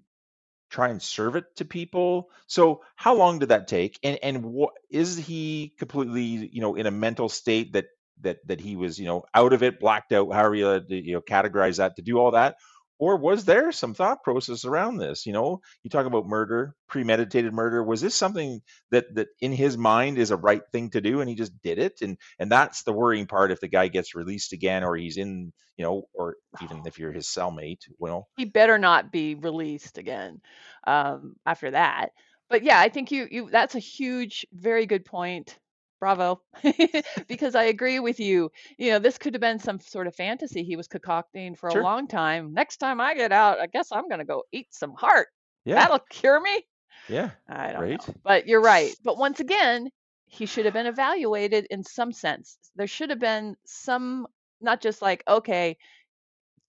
try 0.69 0.89
and 0.89 1.01
serve 1.01 1.35
it 1.35 1.45
to 1.57 1.65
people. 1.65 2.29
So 2.47 2.81
how 2.95 3.15
long 3.15 3.39
did 3.39 3.49
that 3.49 3.67
take? 3.67 3.99
And 4.03 4.19
and 4.21 4.43
what 4.43 4.73
is 4.89 5.17
he 5.17 5.73
completely 5.77 6.21
you 6.21 6.61
know 6.61 6.75
in 6.75 6.85
a 6.85 6.91
mental 6.91 7.29
state 7.29 7.73
that 7.73 7.85
that 8.21 8.37
that 8.47 8.59
he 8.59 8.75
was 8.75 8.99
you 8.99 9.05
know 9.05 9.23
out 9.33 9.53
of 9.53 9.63
it 9.63 9.79
blacked 9.79 10.11
out 10.11 10.31
however 10.31 10.55
you, 10.55 10.81
you 10.89 11.13
know 11.13 11.21
categorize 11.21 11.77
that 11.77 11.95
to 11.95 12.01
do 12.01 12.17
all 12.17 12.31
that 12.31 12.57
or 12.99 13.15
was 13.15 13.45
there 13.45 13.71
some 13.71 13.93
thought 13.93 14.23
process 14.23 14.65
around 14.65 14.97
this? 14.97 15.25
You 15.25 15.31
know, 15.31 15.61
you 15.83 15.89
talk 15.89 16.05
about 16.05 16.27
murder, 16.27 16.75
premeditated 16.89 17.53
murder. 17.53 17.81
Was 17.81 18.01
this 18.01 18.13
something 18.13 18.61
that 18.91 19.15
that 19.15 19.29
in 19.39 19.53
his 19.53 19.77
mind 19.77 20.17
is 20.17 20.31
a 20.31 20.37
right 20.37 20.61
thing 20.73 20.89
to 20.91 21.01
do, 21.01 21.21
and 21.21 21.29
he 21.29 21.35
just 21.35 21.53
did 21.63 21.79
it? 21.79 22.01
And 22.01 22.17
and 22.37 22.51
that's 22.51 22.83
the 22.83 22.93
worrying 22.93 23.25
part. 23.25 23.51
If 23.51 23.61
the 23.61 23.69
guy 23.69 23.87
gets 23.87 24.15
released 24.15 24.51
again, 24.51 24.83
or 24.83 24.95
he's 24.97 25.17
in, 25.17 25.53
you 25.77 25.85
know, 25.85 26.03
or 26.13 26.35
even 26.61 26.83
if 26.85 26.99
you're 26.99 27.13
his 27.13 27.27
cellmate, 27.27 27.87
well, 27.97 28.27
he 28.35 28.45
better 28.45 28.77
not 28.77 29.11
be 29.11 29.35
released 29.35 29.97
again 29.97 30.41
um, 30.85 31.35
after 31.45 31.71
that. 31.71 32.09
But 32.49 32.63
yeah, 32.63 32.79
I 32.79 32.89
think 32.89 33.11
you 33.11 33.27
you 33.31 33.49
that's 33.49 33.75
a 33.75 33.79
huge, 33.79 34.45
very 34.53 34.85
good 34.85 35.05
point. 35.05 35.57
Bravo, 35.99 36.41
because 37.27 37.55
I 37.55 37.65
agree 37.65 37.99
with 37.99 38.19
you. 38.19 38.51
You 38.77 38.91
know, 38.91 38.99
this 38.99 39.17
could 39.17 39.33
have 39.33 39.41
been 39.41 39.59
some 39.59 39.79
sort 39.79 40.07
of 40.07 40.15
fantasy 40.15 40.63
he 40.63 40.75
was 40.75 40.87
concocting 40.87 41.55
for 41.55 41.69
Sure. 41.69 41.81
a 41.81 41.81
long 41.83 42.07
time. 42.07 42.53
Next 42.53 42.77
time 42.77 43.01
I 43.01 43.13
get 43.15 43.31
out, 43.31 43.59
I 43.59 43.67
guess 43.67 43.91
I'm 43.91 44.07
gonna 44.09 44.25
go 44.25 44.43
eat 44.51 44.73
some 44.73 44.93
heart. 44.95 45.27
yeah, 45.65 45.75
That'll 45.75 45.99
cure 46.09 46.39
me. 46.41 46.65
yeah, 47.07 47.31
I 47.47 47.71
don't 47.73 47.81
Right. 47.81 47.99
know. 48.07 48.15
But 48.23 48.47
you're 48.47 48.61
right. 48.61 48.97
But 49.03 49.17
once 49.17 49.39
again, 49.39 49.89
he 50.27 50.45
should 50.45 50.65
have 50.65 50.73
been 50.73 50.85
evaluated 50.85 51.67
in 51.69 51.83
some 51.83 52.11
sense. 52.11 52.57
There 52.75 52.87
should 52.87 53.09
have 53.09 53.19
been 53.19 53.55
some, 53.65 54.27
not 54.61 54.81
just 54.81 55.01
like, 55.01 55.23
okay, 55.27 55.77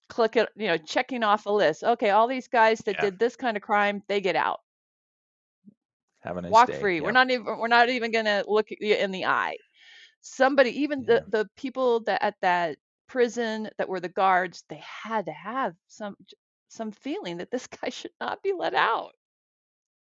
click 0.08 0.36
it, 0.36 0.48
you 0.56 0.66
know, 0.66 0.76
checking 0.76 1.22
off 1.22 1.46
a 1.46 1.50
list. 1.50 1.82
Okay, 1.84 2.10
all 2.10 2.26
these 2.28 2.48
guys 2.48 2.80
that 2.80 2.98
Yeah. 2.98 3.00
did 3.00 3.18
this 3.18 3.36
kind 3.36 3.56
of 3.56 3.62
crime, 3.62 4.02
they 4.08 4.20
get 4.20 4.36
out. 4.36 4.60
Have 6.20 6.36
a 6.36 6.42
nice 6.42 6.50
Walk 6.50 6.62
day. 6.62 6.80
free. 6.80 7.00
We're 7.00 7.12
not 7.12 7.30
even 7.30 7.58
we're 7.58 7.68
not 7.68 7.88
even 7.88 8.10
gonna 8.12 8.44
look 8.46 8.68
you 8.70 8.94
in 8.96 9.10
the 9.10 9.26
eye. 9.26 9.56
Somebody, 10.22 10.82
even 10.82 11.04
Yeah. 11.04 11.06
the 11.06 11.24
the 11.28 11.50
people 11.56 12.00
that 12.04 12.22
at 12.24 12.36
that 12.42 12.78
prison 13.08 13.70
that 13.78 13.88
were 13.88 14.00
the 14.00 14.08
guards, 14.08 14.64
they 14.68 14.82
had 15.04 15.26
to 15.26 15.32
have 15.32 15.74
some 15.88 16.16
some 16.68 16.92
feeling 16.92 17.38
that 17.38 17.50
this 17.50 17.66
guy 17.82 17.90
should 17.90 18.12
not 18.20 18.42
be 18.42 18.52
let 18.52 18.74
out. 18.74 19.12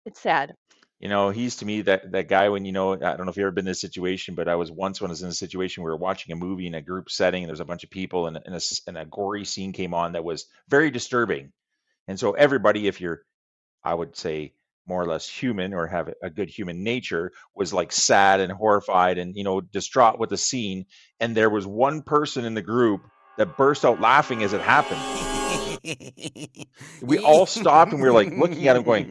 It's 0.06 0.20
sad. 0.20 0.56
You 1.00 1.08
know, 1.08 1.30
he's 1.30 1.56
to 1.58 1.66
me 1.66 1.82
that 1.84 2.12
that 2.12 2.28
guy 2.28 2.50
when 2.50 2.66
you 2.66 2.72
know, 2.74 2.94
I 2.94 2.98
don't 2.98 3.26
know 3.26 3.30
if 3.30 3.38
you've 3.38 3.44
ever 3.46 3.52
been 3.52 3.66
in 3.66 3.72
this 3.72 3.82
situation, 3.82 4.36
but 4.36 4.50
I 4.50 4.56
was 4.56 4.72
once 4.72 5.00
when 5.00 5.10
I 5.10 5.14
was 5.14 5.24
in 5.24 5.30
a 5.30 5.34
situation 5.34 5.82
where 5.84 5.94
we 5.94 5.98
were 5.98 6.04
watching 6.04 6.34
a 6.34 6.36
movie 6.36 6.68
in 6.68 6.76
a 6.76 6.82
group 6.82 7.10
setting, 7.10 7.44
and 7.44 7.50
there 7.50 7.62
a 7.62 7.66
bunch 7.66 7.86
of 7.86 7.90
people, 7.90 8.28
and, 8.28 8.38
and, 8.46 8.56
a, 8.56 8.62
and 8.88 8.98
a 8.98 9.06
gory 9.06 9.46
scene 9.46 9.72
came 9.72 9.94
on 9.94 10.14
that 10.14 10.26
was 10.26 10.46
very 10.68 10.92
disturbing. 10.92 11.54
And 12.08 12.20
so 12.20 12.34
everybody, 12.34 12.88
if 12.88 13.02
you're, 13.02 13.24
I 13.84 13.94
would 13.94 14.16
say, 14.18 14.54
more 14.90 15.04
or 15.04 15.08
less 15.08 15.30
human 15.30 15.74
or 15.74 15.88
have 15.88 16.10
a- 16.24 16.30
good 16.32 16.50
human 16.50 16.84
nature, 16.84 17.32
was 17.56 17.72
like 17.74 17.94
sad 17.94 18.42
and 18.42 18.52
horrified 18.52 19.20
and 19.20 19.38
you 19.38 19.46
know 19.46 19.62
distraught 19.62 20.20
with 20.20 20.32
the 20.32 20.38
scene. 20.38 20.86
And 21.22 21.36
there 21.38 21.50
was 21.50 21.68
one 21.68 22.02
person 22.04 22.46
in 22.46 22.56
the 22.56 22.62
group 22.62 23.02
that 23.38 23.58
burst 23.58 23.86
out 23.86 24.02
laughing 24.02 24.44
as 24.44 24.54
it 24.54 24.62
happened. 24.62 25.06
We 27.02 27.20
all 27.20 27.46
stopped 27.46 27.94
and 27.94 28.02
we 28.02 28.08
were 28.08 28.14
like 28.14 28.32
looking 28.36 28.68
at 28.68 28.76
him 28.76 28.84
going, 28.84 29.08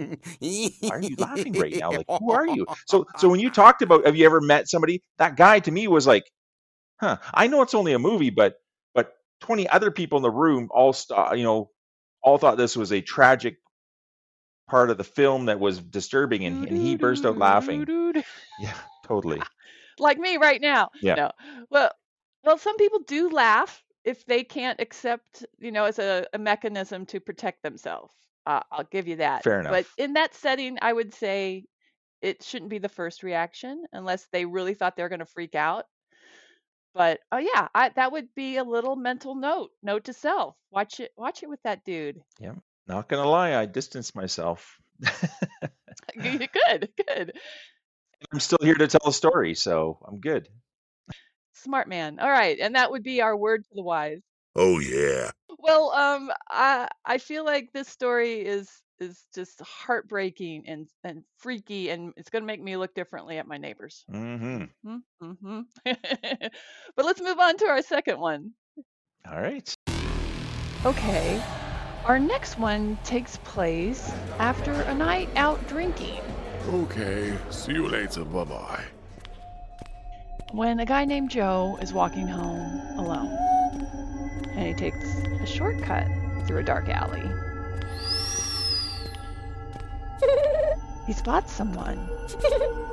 why 0.85 0.97
are 0.97 1.03
you 1.03 1.17
laughing 1.19 1.57
right 1.57 1.77
now? 1.77 1.93
Like, 1.93 2.09
who 2.19 2.33
are 2.33 2.47
you? 2.47 2.67
So, 2.87 3.07
so 3.17 3.29
when 3.29 3.41
you 3.41 3.51
talked 3.51 3.83
about, 3.83 4.07
have 4.07 4.17
you 4.17 4.27
ever 4.27 4.41
met 4.41 4.69
somebody? 4.69 5.03
That 5.19 5.37
guy 5.37 5.61
to 5.61 5.71
me 5.71 5.89
was 5.89 6.07
like, 6.07 6.25
huh. 7.01 7.19
I 7.33 7.47
know 7.49 7.63
it's 7.63 7.75
only 7.75 7.95
a 7.95 7.99
movie, 7.99 8.31
but 8.31 8.57
but 8.95 9.15
twenty 9.41 9.69
other 9.69 9.91
people 9.91 10.19
in 10.19 10.23
the 10.23 10.31
room 10.31 10.69
all, 10.71 10.93
st- 10.93 11.39
you 11.39 11.45
know, 11.45 11.71
all 12.23 12.39
thought 12.39 12.59
this 12.59 12.77
was 12.77 12.93
a 12.93 13.01
tragic 13.01 13.57
part 14.69 14.91
of 14.91 14.99
the 14.99 15.05
film 15.05 15.47
that 15.47 15.59
was 15.59 15.81
disturbing, 15.81 16.45
and, 16.45 16.69
and 16.69 16.79
he 16.79 16.97
burst 16.97 17.25
out 17.25 17.39
laughing. 17.39 17.87
Yeah, 18.61 18.75
totally. 19.05 19.41
like 19.99 20.19
me 20.19 20.37
right 20.37 20.61
now. 20.61 20.91
Yeah. 21.01 21.15
No. 21.15 21.31
Well, 21.71 21.91
well, 22.45 22.59
some 22.59 22.77
people 22.77 23.01
do 23.07 23.29
laugh 23.29 23.83
if 24.05 24.25
they 24.27 24.43
can't 24.43 24.81
accept, 24.81 25.45
you 25.59 25.71
know, 25.71 25.85
as 25.85 25.99
a, 25.99 26.27
a 26.33 26.39
mechanism 26.39 27.07
to 27.07 27.21
protect 27.21 27.63
themselves. 27.63 28.15
Uh, 28.47 28.63
I'll 28.73 28.89
give 28.91 29.07
you 29.07 29.17
that. 29.17 29.45
Fair 29.45 29.61
enough 29.61 29.73
But 29.73 29.87
in 29.97 30.15
that 30.15 30.35
setting, 30.35 30.79
I 30.81 30.93
would 30.93 31.15
say 31.15 31.65
it 32.23 32.43
shouldn't 32.43 32.71
be 32.71 32.79
the 32.79 32.89
first 32.89 33.23
reaction 33.23 33.85
unless 33.93 34.27
they 34.33 34.45
really 34.45 34.75
thought 34.75 34.97
they 34.97 35.03
were 35.03 35.09
going 35.09 35.19
to 35.19 35.27
freak 35.27 35.55
out. 35.55 35.85
But 36.95 37.21
oh 37.31 37.39
yeah, 37.39 37.69
I, 37.75 37.91
that 37.91 38.13
would 38.13 38.35
be 38.35 38.57
a 38.57 38.65
little 38.65 38.97
mental 38.97 39.35
note, 39.35 39.71
note 39.83 40.05
to 40.05 40.13
self. 40.13 40.57
Watch 40.71 41.01
it, 41.01 41.13
watch 41.17 41.43
it 41.43 41.49
with 41.49 41.63
that 41.63 41.85
dude. 41.85 42.21
Not 42.89 43.07
gonna 43.09 43.29
lie, 43.29 43.55
I 43.55 43.67
distanced 43.67 44.17
myself. 44.17 44.81
good, 46.19 46.49
good, 46.97 47.33
I'm 48.33 48.41
still 48.41 48.59
here 48.63 48.75
to 48.75 48.89
tell 48.89 49.09
a 49.11 49.13
story, 49.13 49.55
so 49.55 49.99
I'm 50.07 50.21
good. 50.21 50.49
smart 51.53 51.87
man. 51.87 52.19
All 52.19 52.31
right, 52.31 52.59
and 52.59 52.75
that 52.75 52.91
would 52.91 53.03
be 53.03 53.21
our 53.21 53.37
word 53.37 53.65
to 53.65 53.71
the 53.75 53.83
wise. 53.83 54.23
Oh 54.57 54.79
yeah. 54.79 55.31
Well, 55.59 55.93
um, 55.93 56.31
I 56.51 56.89
I 57.05 57.19
feel 57.19 57.45
like 57.45 57.71
this 57.75 57.89
story 57.89 58.41
is 58.45 58.71
is 59.01 59.23
just 59.35 59.61
heartbreaking 59.61 60.65
and 60.67 60.89
and 61.05 61.25
freaky, 61.37 61.91
and 61.91 62.15
it's 62.17 62.31
gonna 62.31 62.47
make 62.47 62.63
me 62.63 62.79
look 62.79 62.95
differently 62.95 63.37
at 63.37 63.47
my 63.47 63.59
neighbors. 63.59 64.05
Mm-hmm. 64.11 64.65
hmm 65.21 65.33
hmm 65.33 65.61
but 65.85 67.05
let's 67.05 67.21
move 67.21 67.39
on 67.39 67.59
to 67.59 67.67
our 67.67 67.83
second 67.83 68.19
one. 68.19 68.53
All 69.31 69.41
right. 69.41 69.75
Okay, 70.87 71.41
our 72.09 72.19
next 72.19 72.59
one 72.59 72.99
takes 73.05 73.37
place 73.39 74.11
after 74.39 74.73
a 74.73 74.95
night 74.95 75.29
out 75.37 75.65
drinking 75.69 76.21
Okay. 76.69 77.33
See 77.49 77.73
you 77.73 77.89
later. 77.89 78.25
Bye 78.25 78.45
bye. 78.45 78.85
when 80.53 80.81
a 80.81 80.85
guy 80.85 81.07
named 81.07 81.31
Joe 81.31 81.79
is 81.81 81.95
walking 81.95 82.27
home 82.27 82.99
alone, 82.99 83.33
and 84.51 84.67
he 84.67 84.75
takes 84.75 85.03
a 85.41 85.47
shortcut 85.47 86.07
through 86.47 86.59
a 86.59 86.63
dark 86.63 86.91
alley. 86.91 87.23
He 91.07 91.15
spots 91.15 91.51
someone, 91.53 91.99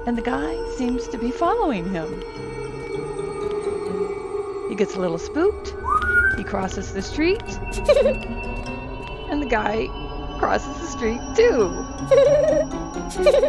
and 0.08 0.18
the 0.18 0.22
guy 0.22 0.56
seems 0.78 1.06
to 1.10 1.18
be 1.18 1.32
following 1.32 1.92
him. 1.92 2.08
He 4.70 4.76
gets 4.76 4.96
a 4.96 5.02
little 5.02 5.18
spooked. 5.18 5.74
He 6.38 6.46
crosses 6.46 6.94
the 6.94 7.02
street, 7.02 7.44
the 9.46 9.52
guy 9.52 9.88
crosses 10.40 10.76
the 10.80 10.88
street 10.88 11.22
too. 11.36 11.72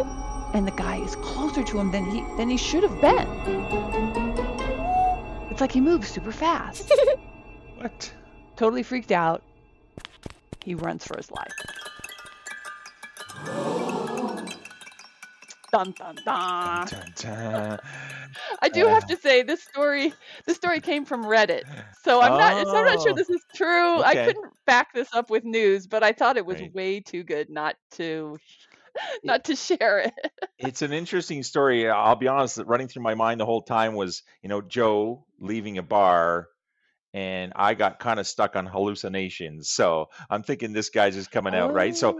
And 0.53 0.65
the 0.65 0.71
guy 0.71 0.97
is 1.03 1.15
closer 1.17 1.61
to 1.61 1.77
him 1.79 1.91
than 1.91 2.05
he 2.09 2.21
than 2.37 2.49
he 2.49 2.55
should 2.57 2.81
have 2.83 2.99
been. 3.01 3.27
It's 5.51 5.59
like 5.59 5.71
he 5.73 5.81
moves 5.81 6.07
super 6.07 6.31
fast. 6.31 6.91
What? 7.77 8.11
Totally 8.55 8.81
freaked 8.81 9.11
out. 9.11 9.43
He 10.63 10.73
runs 10.73 11.05
for 11.05 11.15
his 11.17 11.29
life. 11.29 11.53
Dun 15.71 15.91
dun 15.91 16.15
dun. 16.25 16.87
Dun, 16.87 17.13
dun. 17.17 17.79
I 18.61 18.69
do 18.69 18.87
have 18.87 19.03
Uh. 19.03 19.07
to 19.07 19.17
say 19.17 19.43
this 19.43 19.61
story 19.61 20.13
this 20.45 20.55
story 20.55 20.79
came 20.79 21.03
from 21.05 21.23
Reddit. 21.25 21.63
So 22.03 22.21
I'm 22.21 22.31
not 22.37 22.65
so 22.65 22.75
I'm 22.77 22.85
not 22.85 23.01
sure 23.03 23.11
Oh. 23.11 23.15
this 23.15 23.29
is 23.29 23.41
true. 23.53 24.01
I 24.01 24.15
couldn't 24.15 24.46
back 24.67 24.93
this 24.93 25.07
up 25.13 25.31
with 25.31 25.43
news, 25.43 25.87
but 25.87 26.03
I 26.03 26.11
thought 26.11 26.37
it 26.37 26.45
was 26.45 26.61
Right. 26.61 26.73
way 26.73 26.99
too 26.99 27.23
good 27.23 27.49
not 27.49 27.75
to 27.93 28.37
not 29.23 29.45
to 29.45 29.55
share 29.55 29.99
it. 29.99 30.13
It's 30.59 30.81
an 30.81 30.93
interesting 30.93 31.43
story. 31.43 31.89
Uh, 31.89 31.95
I'll 31.95 32.15
be 32.15 32.27
honest, 32.27 32.57
that 32.57 32.67
running 32.67 32.87
through 32.87 33.03
my 33.03 33.15
mind 33.15 33.39
the 33.39 33.45
whole 33.45 33.61
time 33.61 33.95
was, 33.95 34.23
you 34.41 34.49
know, 34.49 34.61
Joe 34.61 35.25
leaving 35.39 35.77
a 35.77 35.83
bar 35.83 36.47
and 37.13 37.53
I 37.55 37.73
got 37.73 37.99
kind 37.99 38.19
of 38.19 38.27
stuck 38.27 38.55
on 38.55 38.65
hallucinations. 38.65 39.69
So 39.69 40.07
I'm 40.29 40.43
thinking 40.43 40.73
this 40.73 40.89
guy's 40.89 41.15
just 41.15 41.31
coming 41.31 41.55
out, 41.55 41.73
right? 41.73 41.95
So 41.95 42.19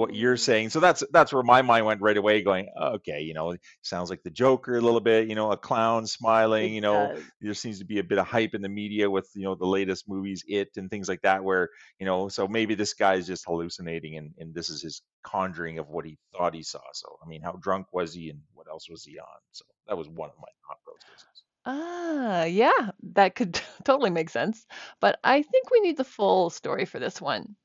what 0.00 0.14
you're 0.14 0.36
saying, 0.36 0.70
so 0.70 0.80
that's 0.80 1.04
that's 1.12 1.32
where 1.32 1.42
my 1.44 1.62
mind 1.62 1.86
went 1.86 2.02
right 2.02 2.16
away, 2.16 2.42
going, 2.42 2.68
okay, 2.80 3.20
you 3.22 3.34
know, 3.34 3.56
sounds 3.82 4.10
like 4.10 4.22
the 4.24 4.30
Joker 4.30 4.76
a 4.78 4.80
little 4.80 5.00
bit, 5.00 5.28
you 5.28 5.36
know, 5.36 5.52
a 5.52 5.56
clown 5.58 6.06
smiling, 6.06 6.74
It 6.74 6.74
you 6.74 6.80
know, 6.82 7.12
does. 7.14 7.24
there 7.40 7.54
seems 7.54 7.78
to 7.80 7.84
be 7.86 7.98
a 8.00 8.04
bit 8.04 8.18
of 8.18 8.26
hype 8.26 8.54
in 8.54 8.62
the 8.62 8.68
media 8.68 9.10
with 9.10 9.28
you 9.34 9.44
know 9.44 9.54
the 9.56 9.66
latest 9.66 10.08
movies 10.08 10.44
it 10.48 10.70
and 10.76 10.90
things 10.90 11.08
like 11.08 11.22
that 11.22 11.44
where 11.44 11.70
you 12.00 12.06
know 12.06 12.28
so 12.28 12.48
maybe 12.48 12.74
this 12.74 12.94
guy 12.94 13.14
is 13.14 13.26
just 13.26 13.44
hallucinating 13.46 14.16
and, 14.16 14.32
and 14.38 14.54
this 14.54 14.70
is 14.70 14.82
his 14.82 15.02
conjuring 15.24 15.78
of 15.78 15.88
what 15.88 16.04
he 16.06 16.18
thought 16.36 16.54
he 16.54 16.62
saw 16.62 16.80
so 16.92 17.08
i 17.24 17.28
mean 17.28 17.42
how 17.42 17.52
drunk 17.62 17.86
was 17.92 18.14
he 18.14 18.30
and 18.30 18.40
what 18.54 18.68
else 18.68 18.88
was 18.90 19.04
he 19.04 19.18
on 19.18 19.40
so 19.52 19.64
that 19.88 19.98
was 19.98 20.08
one 20.08 20.30
of 20.30 20.36
my 20.38 20.48
thought 20.66 20.78
processes 20.84 21.44
Ah, 21.66 22.44
yeah, 22.44 22.90
that 23.14 23.34
could 23.36 23.54
totally 23.84 24.10
make 24.10 24.30
sense. 24.30 24.66
But 25.00 25.18
I 25.24 25.42
think 25.42 25.70
we 25.70 25.80
need 25.80 25.96
the 25.98 26.04
full 26.04 26.50
story 26.50 26.84
for 26.86 26.98
this 26.98 27.20
one. 27.20 27.56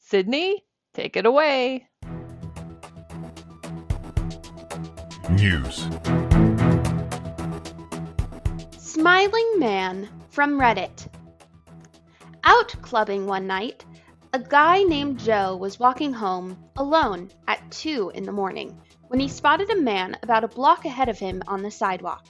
Sydney, 0.00 0.64
take 0.94 1.16
it 1.16 1.26
away. 1.26 1.86
News. 5.30 5.86
Smiling 8.78 9.58
Man 9.58 10.08
from 10.30 10.58
Reddit. 10.58 11.06
Out 12.44 12.74
clubbing 12.82 13.26
one 13.26 13.46
night, 13.46 13.84
a 14.32 14.38
guy 14.38 14.82
named 14.82 15.18
Joe 15.18 15.56
was 15.56 15.78
walking 15.78 16.12
home 16.12 16.58
alone 16.76 17.30
at 17.46 17.70
2 17.70 18.12
in 18.14 18.24
the 18.24 18.32
morning 18.32 18.80
when 19.08 19.20
he 19.20 19.28
spotted 19.28 19.70
a 19.70 19.76
man 19.76 20.16
about 20.22 20.44
a 20.44 20.48
block 20.48 20.84
ahead 20.84 21.08
of 21.08 21.18
him 21.18 21.42
on 21.46 21.62
the 21.62 21.70
sidewalk. 21.70 22.26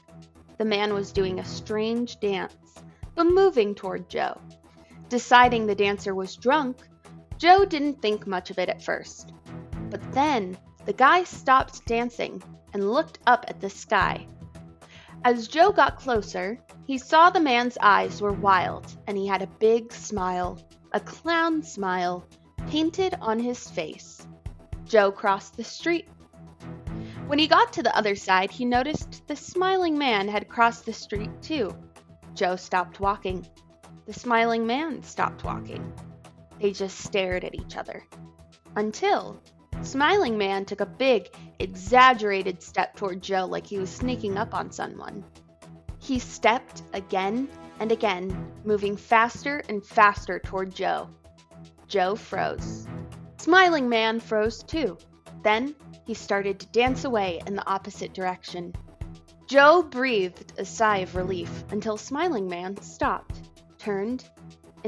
The 0.59 0.65
man 0.65 0.93
was 0.93 1.13
doing 1.13 1.39
a 1.39 1.45
strange 1.45 2.19
dance, 2.21 2.55
but 3.15 3.25
moving 3.25 3.75
toward 3.75 4.09
Joe. 4.09 4.41
Deciding 5.09 5.67
the 5.67 5.75
dancer 5.75 6.15
was 6.15 6.37
drunk, 6.37 6.79
Joe 7.39 7.65
didn't 7.65 8.03
think 8.03 8.27
much 8.27 8.51
of 8.51 8.59
it 8.59 8.69
at 8.69 8.83
first. 8.83 9.33
But 9.91 10.13
then 10.13 10.59
the 10.87 10.93
guy 10.93 11.23
stopped 11.23 11.87
dancing 11.87 12.43
and 12.75 12.91
looked 12.91 13.21
up 13.27 13.45
at 13.49 13.61
the 13.61 13.71
sky. 13.71 14.27
As 15.25 15.47
Joe 15.47 15.71
got 15.71 15.99
closer, 15.99 16.59
he 16.85 16.99
saw 16.99 17.31
the 17.31 17.41
man's 17.41 17.79
eyes 17.81 18.21
were 18.21 18.33
wild 18.33 18.97
and 19.07 19.17
he 19.17 19.27
had 19.27 19.43
a 19.43 19.47
big 19.59 19.93
smile, 19.93 20.61
a 20.93 21.01
clown 21.01 21.63
smile, 21.63 22.27
painted 22.67 23.15
on 23.21 23.39
his 23.39 23.71
face. 23.71 24.27
Joe 24.85 25.13
crossed 25.13 25.57
the 25.57 25.65
street. 25.65 26.09
When 27.29 27.39
he 27.39 27.47
got 27.47 27.73
to 27.75 27.83
the 27.83 27.97
other 27.97 28.17
side, 28.17 28.51
he 28.51 28.65
noticed 28.65 29.27
the 29.29 29.37
smiling 29.37 29.97
man 29.97 30.27
had 30.29 30.49
crossed 30.49 30.87
the 30.87 30.93
street 30.93 31.31
too. 31.41 31.77
Joe 32.35 32.57
stopped 32.57 33.01
walking. 33.01 33.47
The 34.07 34.15
smiling 34.15 34.67
man 34.67 35.03
stopped 35.03 35.45
walking. 35.45 35.93
They 36.61 36.73
just 36.73 36.99
stared 36.99 37.45
at 37.45 37.55
each 37.55 37.77
other. 37.77 38.05
Until 38.77 39.41
Smiling 39.83 40.37
Man 40.37 40.65
took 40.65 40.81
a 40.81 40.87
big, 40.87 41.29
exaggerated 41.59 42.63
step 42.63 42.97
toward 42.97 43.23
Joe 43.23 43.47
like 43.47 43.67
he 43.67 43.79
was 43.79 43.91
sneaking 43.91 44.37
up 44.37 44.55
on 44.55 44.73
someone. 44.73 45.25
He 46.01 46.19
stepped 46.19 46.83
again 46.93 47.49
and 47.81 47.93
again, 47.93 48.53
moving 48.65 48.97
faster 48.97 49.63
and 49.69 49.85
faster 49.85 50.39
toward 50.39 50.75
Joe. 50.75 51.09
Joe 51.87 52.17
froze. 52.17 52.87
Smiling 53.37 53.89
Man 53.89 54.21
froze 54.21 54.63
too. 54.63 54.99
Then 55.43 55.77
he 56.05 56.15
started 56.15 56.59
to 56.61 56.67
dance 56.67 57.05
away 57.05 57.41
in 57.47 57.55
the 57.55 57.67
opposite 57.69 58.15
direction. 58.15 58.75
Joe 59.47 59.83
breathed 59.83 60.53
a 60.59 60.65
sigh 60.65 60.99
of 60.99 61.17
relief 61.17 61.65
until 61.71 61.97
Smiling 61.97 62.49
Man 62.49 62.77
stopped, 62.83 63.41
turned, 63.79 64.29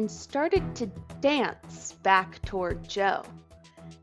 and 0.00 0.10
started 0.10 0.74
to 0.74 0.86
dance 1.20 1.92
back 2.02 2.40
toward 2.46 2.88
Joe. 2.88 3.22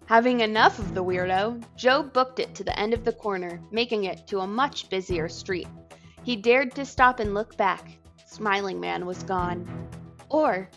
Having 0.05 0.41
enough 0.41 0.77
of 0.77 0.93
the 0.93 1.03
weirdo, 1.03 1.63
Joe 1.75 2.03
booked 2.03 2.37
it 2.37 2.53
to 2.53 2.63
the 2.63 2.77
end 2.77 2.93
of 2.93 3.03
the 3.03 3.11
corner, 3.11 3.59
making 3.71 4.03
it 4.03 4.27
to 4.27 4.41
a 4.41 4.47
much 4.47 4.91
busier 4.91 5.27
street. 5.27 5.67
He 6.21 6.35
dared 6.35 6.75
to 6.75 6.85
stop 6.85 7.19
and 7.19 7.33
look 7.33 7.57
back. 7.57 7.97
Smiling 8.27 8.79
Man 8.79 9.07
was 9.07 9.23
gone. 9.23 9.67
Or 10.29 10.69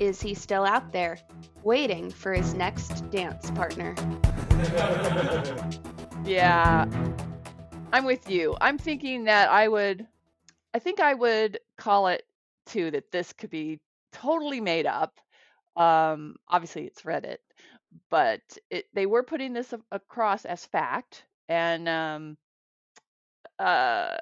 is 0.00 0.20
he 0.20 0.34
still 0.34 0.64
out 0.64 0.90
there, 0.90 1.16
waiting 1.62 2.10
for 2.10 2.32
his 2.34 2.52
next 2.52 3.08
dance 3.10 3.50
partner? 3.52 3.94
Yeah, 6.24 6.86
I'm 7.92 8.04
with 8.04 8.28
you. 8.28 8.56
I'm 8.60 8.78
thinking 8.78 9.26
that 9.26 9.48
I 9.48 9.68
would, 9.68 10.08
I 10.74 10.80
think 10.80 10.98
I 10.98 11.14
would 11.14 11.60
call 11.76 12.08
it 12.08 12.24
too 12.66 12.90
that 12.90 13.12
this 13.12 13.32
could 13.32 13.50
be 13.50 13.78
totally 14.16 14.60
made 14.60 14.86
up. 14.86 15.20
Um, 15.76 16.36
obviously, 16.48 16.86
it's 16.86 17.02
Reddit, 17.02 17.38
but 18.10 18.40
it, 18.70 18.86
they 18.94 19.06
were 19.06 19.22
putting 19.22 19.52
this 19.52 19.72
a- 19.72 19.80
across 19.92 20.44
as 20.44 20.66
fact, 20.66 21.24
and 21.48 21.88
um, 21.88 22.36
uh, 23.58 24.16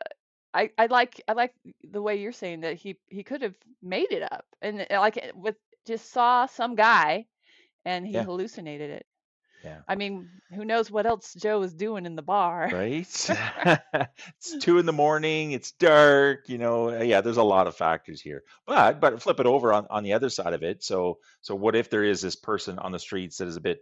I 0.55 0.71
I 0.79 0.87
like 0.87 1.21
I 1.29 1.33
like 1.33 1.55
the 1.85 2.03
way 2.03 2.17
you're 2.17 2.33
saying 2.33 2.61
that 2.61 2.77
he 2.77 2.97
he 3.09 3.23
could 3.25 3.43
have 3.43 3.57
made 3.83 4.13
it 4.13 4.23
up, 4.33 4.47
and 4.63 4.87
like 4.91 5.33
with 5.35 5.57
just 5.87 6.11
saw 6.11 6.47
some 6.47 6.75
guy, 6.77 7.27
and 7.85 8.07
he 8.07 8.21
Yeah. 8.21 8.23
hallucinated 8.23 8.91
it. 8.91 9.07
Yeah. 9.65 9.81
I 9.89 9.95
mean, 9.97 10.29
who 10.55 10.65
knows 10.65 10.91
what 10.91 11.07
else 11.07 11.35
Joe 11.35 11.59
was 11.61 11.75
doing 11.75 12.07
in 12.07 12.17
the 12.17 12.23
bar? 12.23 12.71
Right? 12.71 13.31
it's 14.39 14.59
two 14.61 14.79
in 14.79 14.87
the 14.87 14.93
morning. 14.93 15.53
It's 15.53 15.73
dark. 15.73 16.49
You 16.49 16.59
know, 16.59 16.91
uh, 16.91 17.03
yeah. 17.03 17.23
There's 17.23 17.39
a 17.39 17.43
lot 17.43 17.67
of 17.67 17.77
factors 17.77 18.21
here. 18.21 18.43
But 18.67 19.01
but 19.01 19.23
flip 19.23 19.41
it 19.41 19.47
over 19.47 19.73
on, 19.73 19.87
on 19.91 20.05
the 20.05 20.13
other 20.15 20.29
side 20.31 20.53
of 20.53 20.63
it. 20.63 20.85
So 20.85 21.19
so 21.41 21.55
what 21.55 21.77
if 21.77 21.91
there 21.91 22.05
is 22.05 22.21
this 22.21 22.37
person 22.37 22.79
on 22.79 22.93
the 22.93 22.99
streets 22.99 23.39
that 23.39 23.49
is 23.49 23.57
a 23.57 23.61
bit 23.63 23.81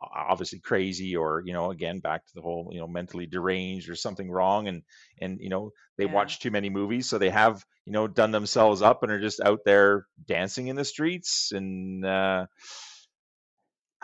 obviously 0.00 0.60
crazy, 0.60 1.16
or 1.16 1.42
you 1.44 1.52
know, 1.52 1.70
again 1.70 1.98
back 2.00 2.26
to 2.26 2.34
the 2.34 2.42
whole 2.42 2.68
you 2.72 2.80
know 2.80 2.86
mentally 2.88 3.26
deranged 3.26 3.88
or 3.88 3.96
something 3.96 4.30
wrong, 4.30 4.68
and 4.68 4.82
and 5.20 5.40
you 5.40 5.48
know 5.48 5.72
they 5.96 6.04
Yeah. 6.04 6.12
watch 6.12 6.40
too 6.40 6.50
many 6.52 6.70
movies, 6.70 7.08
so 7.08 7.18
they 7.18 7.30
have 7.30 7.64
you 7.86 7.92
know 7.92 8.06
done 8.06 8.30
themselves 8.30 8.82
up 8.82 9.02
and 9.02 9.10
are 9.12 9.20
just 9.20 9.40
out 9.40 9.60
there 9.64 10.06
dancing 10.26 10.68
in 10.68 10.76
the 10.76 10.84
streets 10.84 11.52
and. 11.52 12.04
uh 12.04 12.46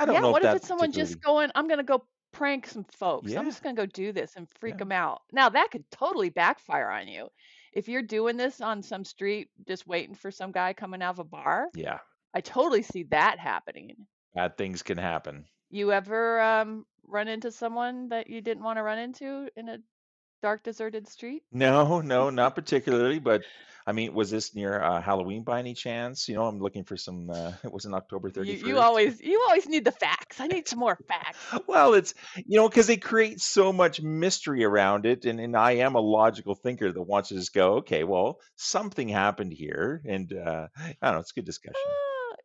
I 0.00 0.06
don't 0.06 0.14
yeah, 0.14 0.22
know 0.22 0.30
what 0.30 0.42
if 0.42 0.50
if 0.50 0.56
it's 0.56 0.68
someone 0.68 0.92
just 0.92 1.20
going, 1.20 1.50
I'm 1.54 1.68
going 1.68 1.78
to 1.78 1.84
go 1.84 2.04
prank 2.32 2.66
some 2.66 2.84
folks. 2.84 3.32
Yeah. 3.32 3.38
I'm 3.38 3.44
just 3.46 3.62
going 3.62 3.76
to 3.76 3.82
go 3.82 3.86
do 3.86 4.12
this 4.12 4.36
and 4.36 4.48
freak 4.58 4.74
Yeah. 4.74 4.78
them 4.78 4.92
out. 4.92 5.22
Now, 5.32 5.50
that 5.50 5.70
could 5.70 5.90
totally 5.90 6.30
backfire 6.30 6.90
on 6.90 7.08
you. 7.08 7.28
If 7.72 7.88
you're 7.88 8.02
doing 8.02 8.36
this 8.36 8.60
on 8.60 8.82
some 8.82 9.04
street, 9.04 9.50
just 9.68 9.86
waiting 9.86 10.14
for 10.16 10.30
some 10.32 10.52
guy 10.52 10.72
coming 10.74 11.02
out 11.02 11.10
of 11.14 11.18
a 11.20 11.24
bar, 11.24 11.68
Yeah, 11.74 12.00
I 12.34 12.40
totally 12.40 12.82
see 12.82 13.04
that 13.04 13.38
happening. 13.38 14.08
bad 14.34 14.56
things 14.58 14.82
can 14.82 14.98
happen. 14.98 15.46
You 15.70 15.92
ever 15.92 16.40
um, 16.40 16.86
run 17.06 17.28
into 17.28 17.52
someone 17.52 18.08
that 18.10 18.28
you 18.28 18.40
didn't 18.40 18.64
want 18.64 18.78
to 18.78 18.82
run 18.82 18.98
into 18.98 19.48
in 19.56 19.68
a 19.68 19.78
dark, 20.40 20.62
deserted 20.62 21.08
street? 21.08 21.42
No, 21.52 22.00
no, 22.00 22.30
not 22.30 22.54
particularly. 22.54 23.18
But 23.18 23.42
I 23.86 23.92
mean, 23.92 24.14
was 24.14 24.30
this 24.30 24.54
near 24.54 24.80
uh, 24.82 25.00
Halloween 25.00 25.42
by 25.42 25.58
any 25.58 25.74
chance? 25.74 26.28
You 26.28 26.34
know, 26.36 26.46
I'm 26.46 26.60
looking 26.60 26.84
for 26.84 26.96
some. 26.96 27.30
Uh, 27.30 27.52
it 27.64 27.72
was 27.72 27.84
in 27.86 27.94
October 27.94 28.30
You, 28.34 28.54
31st. 28.54 28.66
you 28.66 28.78
always 28.78 29.20
you 29.20 29.42
always 29.48 29.68
need 29.68 29.84
the 29.84 29.92
facts. 29.92 30.40
I 30.40 30.46
need 30.46 30.68
some 30.68 30.78
more 30.78 30.98
facts. 31.08 31.38
Well, 31.66 31.94
it's 31.94 32.14
you 32.36 32.56
know 32.58 32.68
because 32.68 32.86
they 32.86 32.96
create 32.96 33.40
so 33.40 33.72
much 33.72 34.00
mystery 34.00 34.64
around 34.64 35.06
it, 35.06 35.24
and 35.24 35.40
and 35.40 35.56
I 35.56 35.72
am 35.72 35.94
a 35.94 36.00
logical 36.00 36.54
thinker 36.54 36.92
that 36.92 37.02
wants 37.02 37.28
to 37.30 37.34
just 37.36 37.52
go, 37.54 37.74
okay, 37.78 38.04
well, 38.04 38.40
something 38.56 39.08
happened 39.08 39.52
here, 39.52 40.02
and 40.06 40.32
uh, 40.32 40.68
I 40.76 40.94
don't 41.02 41.14
know, 41.14 41.18
it's 41.20 41.32
a 41.32 41.34
good 41.34 41.44
discussion. 41.46 41.74
Ah, 41.76 42.36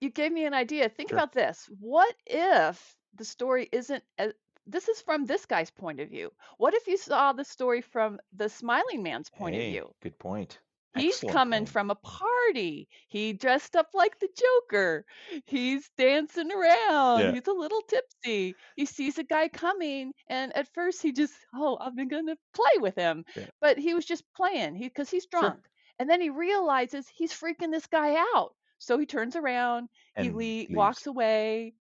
you 0.00 0.10
gave 0.10 0.32
me 0.32 0.44
an 0.46 0.54
idea. 0.54 0.88
Think 0.88 1.10
Sure. 1.10 1.18
about 1.18 1.32
this. 1.32 1.68
What 1.80 2.14
if 2.26 2.96
the 3.14 3.24
story 3.24 3.68
isn't 3.72 4.04
as, 4.18 4.32
this 4.70 4.88
is 4.88 5.00
from 5.02 5.24
this 5.26 5.46
guy's 5.46 5.70
point 5.70 6.00
of 6.00 6.08
view. 6.08 6.30
What 6.58 6.74
if 6.74 6.86
you 6.86 6.96
saw 6.96 7.32
the 7.32 7.44
story 7.44 7.80
from 7.80 8.18
the 8.34 8.48
smiling 8.48 9.02
man's 9.02 9.30
point 9.30 9.54
of 9.56 9.62
view? 9.62 9.90
good 10.02 10.18
point. 10.18 10.58
He's 10.96 11.14
Excellent 11.14 11.34
coming 11.36 11.60
point. 11.60 11.68
from 11.68 11.90
a 11.90 11.94
party. 11.94 12.88
He 13.08 13.32
dressed 13.32 13.76
up 13.76 13.90
like 13.94 14.18
the 14.18 14.28
Joker. 14.42 15.04
He's 15.46 15.88
dancing 15.96 16.50
around. 16.50 17.20
Yeah. 17.20 17.32
He's 17.32 17.46
a 17.46 17.52
little 17.52 17.82
tipsy. 17.82 18.56
He 18.74 18.86
sees 18.86 19.16
a 19.16 19.22
guy 19.22 19.46
coming, 19.46 20.12
and 20.28 20.56
at 20.56 20.66
first 20.74 21.00
he 21.00 21.12
just, 21.12 21.34
oh, 21.54 21.78
I'm 21.80 22.08
gonna 22.08 22.36
play 22.54 22.78
with 22.80 22.96
him. 22.96 23.24
Yeah. 23.36 23.46
But 23.60 23.78
he 23.78 23.94
was 23.94 24.04
just 24.04 24.24
playing. 24.34 24.74
He 24.74 24.88
because 24.88 25.08
he's 25.08 25.28
Sure. 25.32 25.40
drunk, 25.42 25.60
and 26.00 26.10
then 26.10 26.20
he 26.20 26.30
realizes 26.30 27.06
he's 27.08 27.32
freaking 27.32 27.70
this 27.70 27.86
guy 27.86 28.16
out. 28.34 28.54
So 28.78 28.98
he 28.98 29.06
turns 29.06 29.36
around. 29.36 29.88
he 30.16 30.30
le- 30.30 30.74
walks 30.76 31.06
away, 31.06 31.74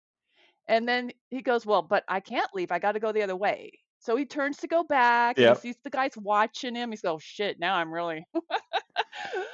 and 0.68 0.88
then 0.88 1.12
he 1.30 1.42
goes, 1.42 1.66
well, 1.66 1.82
but 1.82 2.04
I 2.08 2.20
can't 2.20 2.50
leave. 2.54 2.72
I 2.72 2.80
got 2.80 2.94
to 2.94 3.00
go 3.00 3.12
the 3.12 3.22
other 3.24 3.36
way. 3.36 3.72
So 4.00 4.16
he 4.16 4.26
turns 4.26 4.58
to 4.58 4.68
go 4.68 4.84
back. 4.84 5.38
Yep. 5.38 5.58
He 5.58 5.62
sees 5.70 5.76
the 5.84 5.90
guy's 5.90 6.16
watching 6.18 6.76
him. 6.76 6.92
He's 6.92 7.04
oh 7.04 7.20
shit, 7.20 7.60
now 7.60 7.76
I'm 7.76 7.92
really. 7.92 8.26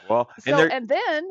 Well, 0.09 0.29
and 0.47 0.57
so 0.57 0.67
and 0.67 0.87
then 0.87 1.27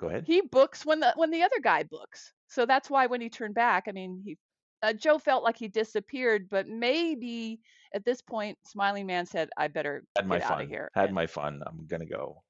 go 0.00 0.08
ahead. 0.08 0.24
he 0.26 0.42
books 0.42 0.86
when 0.86 1.00
the 1.00 1.12
when 1.16 1.30
the 1.30 1.42
other 1.42 1.60
guy 1.62 1.82
books. 1.82 2.32
So 2.48 2.64
that's 2.66 2.88
why 2.90 3.06
when 3.06 3.20
he 3.20 3.28
turned 3.28 3.54
back, 3.54 3.84
I 3.88 3.92
mean, 3.92 4.22
he 4.24 4.38
uh, 4.82 4.92
Joe 4.92 5.18
felt 5.18 5.42
like 5.44 5.56
he 5.56 5.68
disappeared, 5.68 6.48
but 6.50 6.68
maybe 6.68 7.60
at 7.94 8.04
this 8.04 8.20
point, 8.22 8.56
Smiling 8.64 9.06
Man 9.06 9.26
said, 9.26 9.48
"I 9.56 9.68
better 9.68 10.04
Had 10.16 10.26
my 10.26 10.38
get 10.38 10.44
out 10.44 10.50
fun. 10.50 10.62
of 10.62 10.68
here." 10.68 10.90
Had 10.94 11.06
And 11.06 11.14
my 11.14 11.26
fun. 11.26 11.62
I'm 11.66 11.86
gonna 11.86 12.06
go. 12.06 12.42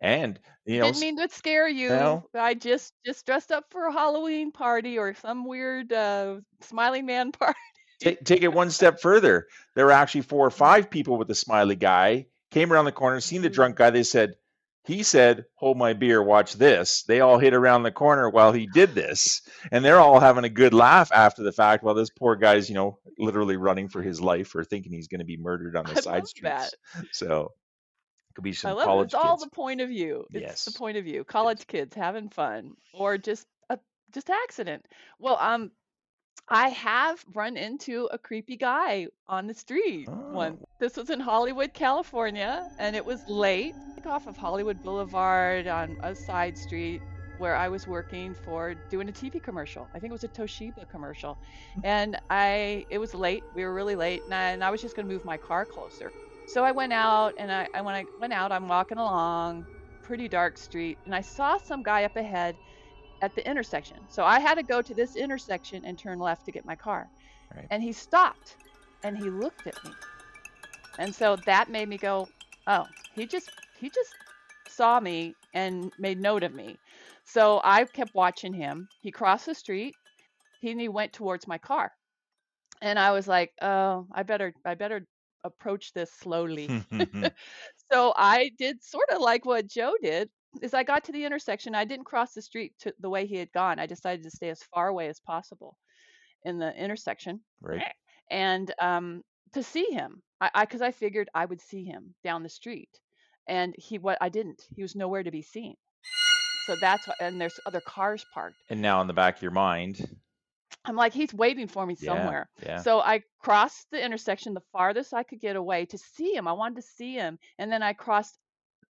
And 0.00 0.38
you 0.64 0.78
know, 0.78 0.86
didn't 0.86 1.00
mean 1.00 1.16
to 1.16 1.28
scare 1.28 1.68
you. 1.68 1.88
No. 1.88 2.28
I 2.34 2.54
just 2.54 2.92
just 3.04 3.26
dressed 3.26 3.50
up 3.50 3.64
for 3.70 3.86
a 3.86 3.92
Halloween 3.92 4.52
party 4.52 4.98
or 4.98 5.14
some 5.14 5.44
weird 5.44 5.92
uh, 5.92 6.40
Smiling 6.60 7.06
Man 7.06 7.32
party. 7.38 7.58
take, 8.00 8.24
take 8.24 8.42
it 8.42 8.52
one 8.52 8.70
step 8.70 9.00
further. 9.00 9.46
There 9.74 9.86
were 9.86 9.92
actually 9.92 10.22
four 10.22 10.46
or 10.46 10.50
five 10.50 10.90
people 10.90 11.16
with 11.16 11.28
the 11.28 11.34
smiley 11.34 11.76
guy 11.76 12.26
came 12.50 12.72
around 12.72 12.84
the 12.86 12.92
corner, 12.92 13.20
seen 13.20 13.42
the 13.42 13.50
Mhm. 13.50 13.54
drunk 13.54 13.76
guy. 13.76 13.90
They 13.90 14.02
said, 14.04 14.34
he 14.84 15.02
said, 15.02 15.44
"Hold 15.56 15.76
my 15.76 15.92
beer, 15.92 16.22
watch 16.22 16.54
this." 16.54 17.02
They 17.02 17.20
all 17.20 17.38
hid 17.38 17.52
around 17.52 17.82
the 17.82 17.90
corner 17.92 18.30
while 18.30 18.52
he 18.52 18.66
did 18.66 18.94
this, 18.94 19.42
and 19.70 19.84
they're 19.84 19.98
all 20.00 20.18
having 20.20 20.44
a 20.44 20.48
good 20.48 20.72
laugh 20.72 21.10
after 21.12 21.42
the 21.42 21.52
fact. 21.52 21.82
While 21.84 21.94
this 21.94 22.08
poor 22.08 22.36
guy's, 22.36 22.68
you 22.70 22.74
know, 22.74 22.98
literally 23.18 23.56
running 23.56 23.88
for 23.88 24.00
his 24.00 24.18
life 24.20 24.54
or 24.54 24.64
thinking 24.64 24.92
he's 24.92 25.08
going 25.08 25.18
to 25.18 25.26
be 25.26 25.36
murdered 25.36 25.76
on 25.76 25.84
the 25.84 25.92
I 25.92 26.00
side 26.00 26.26
streets. 26.28 26.74
that. 26.94 27.04
So 27.12 27.52
could 28.38 28.44
be 28.44 28.52
I 28.64 28.70
some 28.70 28.72
love 28.72 28.92
it. 28.92 29.00
college 29.00 29.14
It's 29.14 29.14
all 29.14 29.36
the 29.38 29.48
point 29.48 29.80
of 29.80 29.88
view. 29.88 30.26
It's 30.32 30.62
the 30.64 30.72
point 30.72 30.96
of 30.96 31.04
view. 31.04 31.24
College 31.24 31.66
kids 31.66 31.94
having 31.94 32.28
fun 32.28 32.76
or 32.92 33.18
just 33.18 33.46
a 33.70 33.78
just 34.12 34.30
accident. 34.30 34.86
Well, 35.18 35.38
um, 35.40 35.72
I 36.48 36.68
have 36.70 37.24
run 37.34 37.56
into 37.56 38.06
a 38.12 38.18
creepy 38.18 38.56
guy 38.56 39.08
on 39.26 39.46
the 39.46 39.54
street 39.54 40.12
once. 40.30 40.62
This 40.80 40.96
was 40.96 41.10
in 41.10 41.20
Hollywood, 41.20 41.74
California, 41.74 42.68
and 42.78 42.96
it 42.96 43.04
was 43.04 43.28
late. 43.28 43.76
Off 44.06 44.26
of 44.28 44.36
Hollywood 44.36 44.80
Boulevard 44.82 45.66
on 45.66 45.96
a 46.00 46.14
side 46.14 46.56
street 46.56 47.04
where 47.36 47.56
I 47.56 47.68
was 47.68 47.86
working 47.86 48.34
for 48.34 48.74
doing 48.88 49.08
a 49.08 49.12
TV 49.12 49.40
commercial. 49.40 49.90
I 49.94 49.98
think 50.00 50.10
it 50.10 50.14
was 50.14 50.24
a 50.24 50.28
Toshiba 50.28 50.88
commercial. 50.88 51.38
And 51.82 52.16
I 52.30 52.86
it 52.90 52.98
was 52.98 53.14
late. 53.14 53.46
We 53.52 53.64
were 53.64 53.74
really 53.74 53.96
late 53.96 54.24
and 54.24 54.34
I, 54.34 54.50
and 54.50 54.64
I 54.64 54.70
was 54.70 54.80
just 54.80 54.94
going 54.94 55.08
to 55.08 55.12
move 55.12 55.24
my 55.24 55.38
car 55.38 55.66
closer. 55.66 56.14
So 56.48 56.64
I 56.64 56.72
went 56.72 56.94
out 56.94 57.34
and 57.36 57.52
I, 57.52 57.68
and 57.74 57.84
when 57.84 57.94
I 57.94 58.06
went 58.18 58.32
out, 58.32 58.52
I'm 58.52 58.68
walking 58.68 58.98
along 58.98 59.66
pretty 60.02 60.28
dark 60.28 60.56
street 60.56 60.98
and 61.04 61.14
I 61.14 61.20
saw 61.20 61.58
some 61.58 61.82
guy 61.82 62.04
up 62.04 62.16
ahead 62.16 62.56
at 63.20 63.34
the 63.34 63.46
intersection. 63.48 63.98
So 64.08 64.24
I 64.24 64.40
had 64.40 64.54
to 64.56 64.62
go 64.62 64.80
to 64.80 64.94
this 64.94 65.14
intersection 65.14 65.84
and 65.84 65.98
turn 65.98 66.18
left 66.18 66.46
to 66.46 66.52
get 66.52 66.64
my 66.64 66.76
car. 66.76 67.06
Right. 67.54 67.66
And 67.70 67.82
he 67.82 67.92
stopped 67.92 68.56
and 69.02 69.16
he 69.16 69.30
looked 69.30 69.66
at 69.66 69.84
me. 69.84 69.90
And 70.98 71.14
so 71.14 71.36
that 71.46 71.70
made 71.70 71.88
me 71.88 71.98
go, 71.98 72.28
"Oh, 72.66 72.86
he 73.14 73.26
just 73.26 73.50
he 73.78 73.90
just 73.90 74.14
saw 74.68 75.00
me 75.00 75.36
and 75.54 75.92
made 75.98 76.18
note 76.18 76.42
of 76.44 76.54
me." 76.54 76.78
So 77.24 77.60
I 77.62 77.84
kept 77.84 78.14
watching 78.14 78.54
him. 78.54 78.88
He 79.02 79.10
crossed 79.10 79.46
the 79.46 79.54
street. 79.54 79.96
He 80.60 80.70
and 80.70 80.80
he 80.80 80.88
went 80.88 81.12
towards 81.12 81.46
my 81.46 81.58
car. 81.58 81.92
And 82.80 82.98
I 82.98 83.12
was 83.12 83.28
like, 83.28 83.52
"Oh, 83.62 84.06
I 84.12 84.22
better 84.22 84.54
I 84.64 84.74
better 84.74 85.06
approach 85.44 85.92
this 85.92 86.12
slowly." 86.12 86.68
so 87.92 88.12
I 88.16 88.50
did 88.58 88.82
sort 88.82 89.10
of 89.10 89.20
like 89.20 89.44
what 89.44 89.66
Joe 89.66 89.94
did. 90.02 90.30
Is 90.62 90.74
I 90.74 90.82
got 90.82 91.04
to 91.04 91.12
the 91.12 91.24
intersection. 91.24 91.74
I 91.74 91.84
didn't 91.84 92.06
cross 92.06 92.32
the 92.32 92.42
street 92.42 92.72
to 92.80 92.94
the 93.00 93.10
way 93.10 93.26
he 93.26 93.36
had 93.36 93.52
gone. 93.52 93.78
I 93.78 93.86
decided 93.86 94.22
to 94.24 94.30
stay 94.30 94.48
as 94.48 94.62
far 94.74 94.88
away 94.88 95.08
as 95.08 95.20
possible 95.20 95.76
in 96.44 96.58
the 96.58 96.74
intersection 96.74 97.40
right. 97.60 97.82
and 98.30 98.72
um, 98.80 99.22
to 99.52 99.62
see 99.62 99.86
him. 99.90 100.22
I 100.40 100.50
I 100.54 100.64
because 100.64 100.82
I 100.82 100.92
figured 100.92 101.28
I 101.34 101.44
would 101.44 101.60
see 101.60 101.84
him 101.84 102.14
down 102.24 102.42
the 102.42 102.48
street, 102.48 102.90
and 103.46 103.74
he 103.76 103.98
what 103.98 104.18
I 104.20 104.28
didn't. 104.28 104.62
He 104.74 104.82
was 104.82 104.94
nowhere 104.94 105.22
to 105.22 105.30
be 105.30 105.42
seen. 105.42 105.74
So 106.66 106.76
that's 106.76 107.08
why, 107.08 107.14
and 107.20 107.40
there's 107.40 107.58
other 107.64 107.80
cars 107.80 108.26
parked. 108.34 108.58
And 108.68 108.82
now 108.82 109.00
in 109.00 109.06
the 109.06 109.14
back 109.14 109.36
of 109.36 109.42
your 109.42 109.52
mind, 109.52 110.06
I'm 110.84 110.96
like, 110.96 111.12
he's 111.12 111.34
waiting 111.34 111.66
for 111.66 111.84
me 111.84 111.96
yeah, 112.00 112.14
somewhere. 112.14 112.48
yeah. 112.64 112.78
So 112.78 113.00
I 113.00 113.22
crossed 113.38 113.86
the 113.90 114.04
intersection 114.04 114.54
the 114.54 114.62
farthest 114.72 115.12
I 115.14 115.22
could 115.22 115.40
get 115.40 115.56
away 115.56 115.86
to 115.86 115.98
see 115.98 116.34
him. 116.34 116.48
I 116.48 116.52
wanted 116.52 116.76
to 116.76 116.82
see 116.82 117.14
him, 117.14 117.38
and 117.58 117.70
then 117.70 117.82
I 117.82 117.92
crossed 117.92 118.38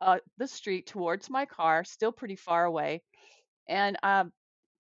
uh, 0.01 0.17
the 0.37 0.47
street 0.47 0.87
towards 0.87 1.29
my 1.29 1.45
car, 1.45 1.83
still 1.83 2.11
pretty 2.11 2.35
far 2.35 2.65
away. 2.65 3.01
And 3.67 3.97
um, 4.03 4.31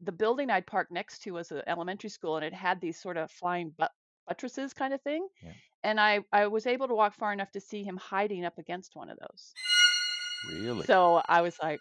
the 0.01 0.11
building 0.11 0.49
I'd 0.49 0.67
parked 0.67 0.91
next 0.91 1.19
to 1.23 1.31
was 1.31 1.51
an 1.51 1.61
elementary 1.67 2.09
school, 2.09 2.35
and 2.35 2.45
it 2.45 2.53
had 2.53 2.81
these 2.81 2.99
sort 2.99 3.17
of 3.17 3.31
flying 3.31 3.73
but- 3.77 3.91
buttresses 4.27 4.73
kind 4.73 4.93
of 4.93 5.01
thing. 5.01 5.27
Yeah. 5.43 5.51
And 5.83 5.99
I 5.99 6.21
I 6.31 6.47
was 6.47 6.65
able 6.65 6.87
to 6.87 6.95
walk 6.95 7.15
far 7.15 7.31
enough 7.31 7.51
to 7.51 7.61
see 7.61 7.83
him 7.83 7.97
hiding 7.97 8.43
up 8.45 8.57
against 8.57 8.95
one 8.95 9.09
of 9.09 9.17
those. 9.19 9.53
really? 10.49 10.85
So 10.85 11.21
I 11.27 11.41
was 11.41 11.55
like! 11.61 11.79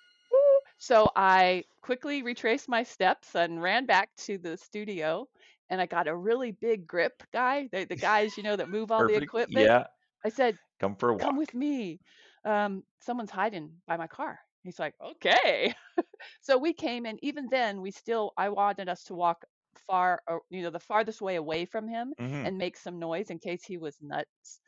So 0.85 1.11
I 1.16 1.64
quickly 1.83 2.23
retraced 2.23 2.68
my 2.68 2.83
steps 2.83 3.35
and 3.35 3.62
ran 3.62 3.87
back 3.87 4.14
to 4.18 4.38
the 4.38 4.57
studio. 4.57 5.29
And 5.70 5.81
I 5.81 5.87
got 5.87 6.09
a 6.09 6.16
really 6.16 6.53
big 6.53 6.87
grip 6.87 7.23
guy, 7.33 7.68
the, 7.73 7.85
the 7.87 7.97
guys, 7.97 8.37
you 8.37 8.42
know, 8.42 8.57
that 8.57 8.68
move 8.68 8.90
all 8.92 9.05
the 9.05 9.14
equipment. 9.14 9.75
Yeah. 9.75 9.87
I 10.25 10.29
said, 10.29 10.59
Come 10.79 10.97
for 10.97 11.11
a 11.11 11.14
walk. 11.14 11.23
come 11.23 11.37
with 11.37 11.55
me. 11.55 12.01
Um, 12.44 12.85
someone's 13.01 13.31
hiding 13.31 13.81
by 13.87 13.97
my 13.97 14.07
car. 14.07 14.40
He's 14.62 14.79
like, 14.79 14.94
okay. 15.01 15.75
so 16.40 16.59
we 16.59 16.73
came, 16.73 17.07
and 17.07 17.18
even 17.23 17.49
then, 17.49 17.81
we 17.81 17.90
still, 17.90 18.33
I 18.37 18.49
wanted 18.51 18.88
us 18.88 19.05
to 19.05 19.14
walk 19.14 19.44
far, 19.87 20.23
or, 20.29 20.42
you 20.51 20.62
know, 20.62 20.70
the 20.70 20.81
farthest 20.81 21.23
way 21.23 21.37
away 21.37 21.64
from 21.66 21.88
him 21.88 22.14
Mhm. 22.18 22.44
and 22.44 22.59
make 22.59 22.77
some 22.77 22.99
noise 22.99 23.31
in 23.31 23.38
case 23.38 23.64
he 23.64 23.79
was 23.79 24.01
nuts. 24.01 24.61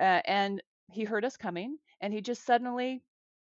Uh, 0.00 0.22
and 0.26 0.62
he 0.92 1.04
heard 1.04 1.24
us 1.24 1.36
coming, 1.36 1.78
and 2.00 2.12
he 2.12 2.20
just 2.20 2.44
suddenly 2.44 3.04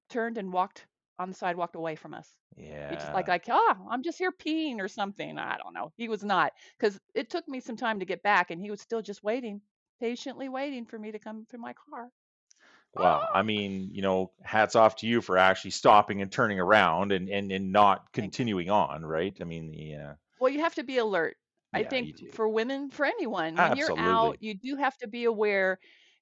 turned 0.09 0.37
and 0.37 0.53
walked 0.53 0.87
on 1.19 1.29
the 1.29 1.35
sidewalk 1.35 1.75
away 1.75 1.95
from 1.95 2.13
us. 2.13 2.29
Yeah. 2.55 2.89
He 2.89 2.95
just 2.95 3.13
like 3.13 3.27
like, 3.27 3.45
oh, 3.49 3.75
I'm 3.89 4.03
just 4.03 4.17
here 4.17 4.31
peeing 4.31 4.79
or 4.79 4.87
something. 4.87 5.37
I 5.37 5.57
don't 5.57 5.73
know. 5.73 5.91
He 5.95 6.09
was 6.09 6.23
not, 6.23 6.53
because 6.79 6.99
it 7.13 7.29
took 7.29 7.47
me 7.47 7.59
some 7.59 7.77
time 7.77 7.99
to 7.99 8.05
get 8.05 8.23
back, 8.23 8.51
and 8.51 8.61
he 8.61 8.71
was 8.71 8.81
still 8.81 9.01
just 9.01 9.23
waiting, 9.23 9.61
patiently 9.99 10.49
waiting 10.49 10.85
for 10.85 10.97
me 10.97 11.11
to 11.11 11.19
come 11.19 11.45
to 11.51 11.57
my 11.57 11.73
car. 11.73 12.09
Wow. 12.95 13.27
I 13.33 13.43
mean, 13.43 13.89
you 13.91 14.01
know, 14.01 14.31
hats 14.41 14.75
off 14.75 14.95
to 14.97 15.07
you 15.07 15.21
for 15.21 15.37
actually 15.37 15.71
stopping 15.71 16.21
and 16.21 16.31
turning 16.31 16.59
around 16.59 17.11
and 17.11 17.29
and, 17.29 17.51
and 17.51 17.71
not 17.71 18.11
continuing 18.11 18.69
on, 18.69 19.05
right? 19.05 19.35
I 19.39 19.43
mean, 19.43 19.71
the 19.71 19.95
uh, 19.95 20.13
Well, 20.39 20.51
you 20.51 20.61
have 20.61 20.75
to 20.75 20.83
be 20.83 20.97
alert. 20.97 21.37
I 21.73 21.79
yeah, 21.79 21.83
you 21.83 21.89
think 21.89 22.33
for 22.33 22.47
women, 22.47 22.89
for 22.89 23.05
anyone, 23.05 23.55
when 23.55 23.75
you're 23.75 23.99
out, 23.99 24.37
you 24.39 24.55
do 24.55 24.77
have 24.77 24.97
to 24.99 25.07
be 25.07 25.25
aware. 25.25 25.79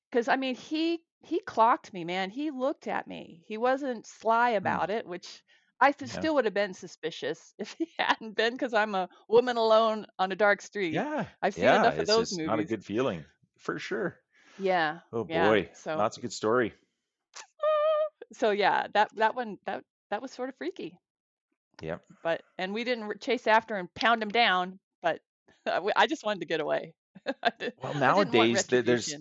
Because 0.10 0.28
I 0.28 0.36
mean, 0.36 0.56
he 0.56 1.02
he 1.26 1.40
clocked 1.42 1.94
me, 1.94 2.04
man. 2.06 2.30
He 2.30 2.52
looked 2.52 2.88
at 2.88 3.08
me. 3.08 3.44
He 3.48 3.58
wasn't 3.58 4.06
sly 4.08 4.52
Hmm. 4.52 4.58
about 4.58 4.90
it, 4.90 5.06
which 5.08 5.44
I 5.80 5.92
th- 5.92 6.12
Yeah. 6.14 6.20
still 6.20 6.36
would 6.36 6.46
have 6.46 6.54
been 6.54 6.74
suspicious 6.74 7.54
if 7.60 7.76
he 7.78 7.90
hadn't 8.00 8.36
been. 8.36 8.54
Because 8.54 8.74
I'm 8.74 8.96
a 8.96 9.10
woman 9.28 9.58
alone 9.58 10.06
on 10.18 10.32
a 10.32 10.36
dark 10.36 10.62
street. 10.62 10.94
Yeah. 10.94 11.26
I've 11.42 11.54
seen 11.56 11.66
Yeah. 11.66 11.80
enough 11.82 11.98
of 12.00 12.08
those 12.08 12.32
movies. 12.32 12.48
not 12.48 12.60
a 12.60 12.64
good 12.64 12.86
feeling 12.86 13.26
for 13.58 13.80
sure. 13.80 14.18
Yeah, 14.58 15.00
Oh 15.12 15.26
yeah. 15.30 15.50
boy. 15.50 15.70
So 15.74 15.98
That's 15.98 16.18
a 16.18 16.22
good 16.22 16.32
story. 16.34 16.74
so 18.34 18.52
yeah, 18.52 18.88
that 18.94 19.10
that 19.18 19.36
one 19.36 19.58
that 19.66 19.84
that 20.12 20.22
was 20.22 20.32
sort 20.32 20.50
of 20.50 20.56
freaky. 20.56 20.98
Yep. 21.82 22.02
But 22.24 22.42
and 22.58 22.74
we 22.74 22.84
didn't 22.86 23.20
chase 23.22 23.48
after 23.48 23.76
and 23.76 23.94
pound 23.94 24.24
him 24.24 24.30
down. 24.30 24.80
But 25.02 25.20
I 25.96 26.08
just 26.08 26.24
wanted 26.26 26.40
to 26.40 26.46
get 26.46 26.62
away. 26.62 26.94
Well, 27.26 27.36
I 27.44 27.52
didn't 27.60 27.84
want 27.84 28.00
nowadays 28.00 28.64
there's. 28.68 29.14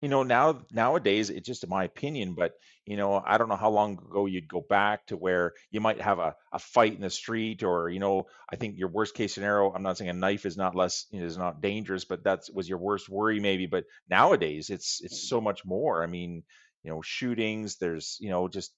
You 0.00 0.08
know 0.08 0.22
now 0.22 0.60
nowadays 0.70 1.30
it's 1.30 1.46
just 1.46 1.66
my 1.68 1.84
opinion 1.84 2.34
but 2.34 2.52
you 2.86 2.96
know 2.96 3.22
i 3.26 3.36
don't 3.36 3.48
know 3.48 3.56
how 3.56 3.70
long 3.70 3.94
ago 3.94 4.26
you'd 4.26 4.48
go 4.48 4.64
back 4.68 5.06
to 5.06 5.16
where 5.16 5.52
you 5.70 5.80
might 5.80 6.00
have 6.00 6.18
a, 6.18 6.34
a 6.52 6.58
fight 6.58 6.94
in 6.94 7.00
the 7.00 7.10
street 7.10 7.62
or 7.62 7.88
you 7.88 7.98
know 7.98 8.26
i 8.52 8.56
think 8.56 8.78
your 8.78 8.88
worst 8.88 9.14
case 9.14 9.34
scenario 9.34 9.72
i'm 9.72 9.82
not 9.82 9.98
saying 9.98 10.10
a 10.10 10.12
knife 10.12 10.46
is 10.46 10.56
not 10.56 10.74
less 10.74 11.06
is 11.12 11.36
not 11.36 11.60
dangerous 11.60 12.04
but 12.04 12.24
that 12.24 12.40
was 12.54 12.68
your 12.68 12.78
worst 12.78 13.08
worry 13.08 13.40
maybe 13.40 13.66
but 13.66 13.84
nowadays 14.08 14.70
it's 14.70 15.00
it's 15.02 15.28
so 15.28 15.40
much 15.40 15.64
more. 15.64 16.02
I 16.02 16.06
mean 16.06 16.42
you 16.84 16.90
know 16.90 17.02
shootings 17.02 17.76
there's 17.76 18.16
you 18.20 18.30
know 18.30 18.48
just 18.48 18.72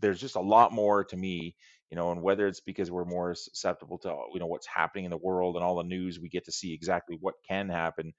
there's 0.00 0.20
just 0.20 0.36
a 0.36 0.40
lot 0.40 0.72
more 0.72 1.04
to 1.04 1.16
me 1.16 1.54
you 1.90 1.96
know 1.96 2.12
and 2.12 2.22
whether 2.22 2.46
it's 2.46 2.60
because 2.60 2.90
we're 2.90 3.04
more 3.04 3.34
susceptible 3.34 3.98
to 3.98 4.14
you 4.32 4.40
know 4.40 4.46
what's 4.46 4.66
happening 4.66 5.04
in 5.04 5.10
the 5.10 5.16
world 5.16 5.56
and 5.56 5.64
all 5.64 5.76
the 5.76 5.82
news 5.82 6.20
we 6.20 6.28
get 6.28 6.44
to 6.44 6.52
see 6.52 6.72
exactly 6.72 7.16
what 7.20 7.34
can 7.48 7.68
happen 7.68 8.12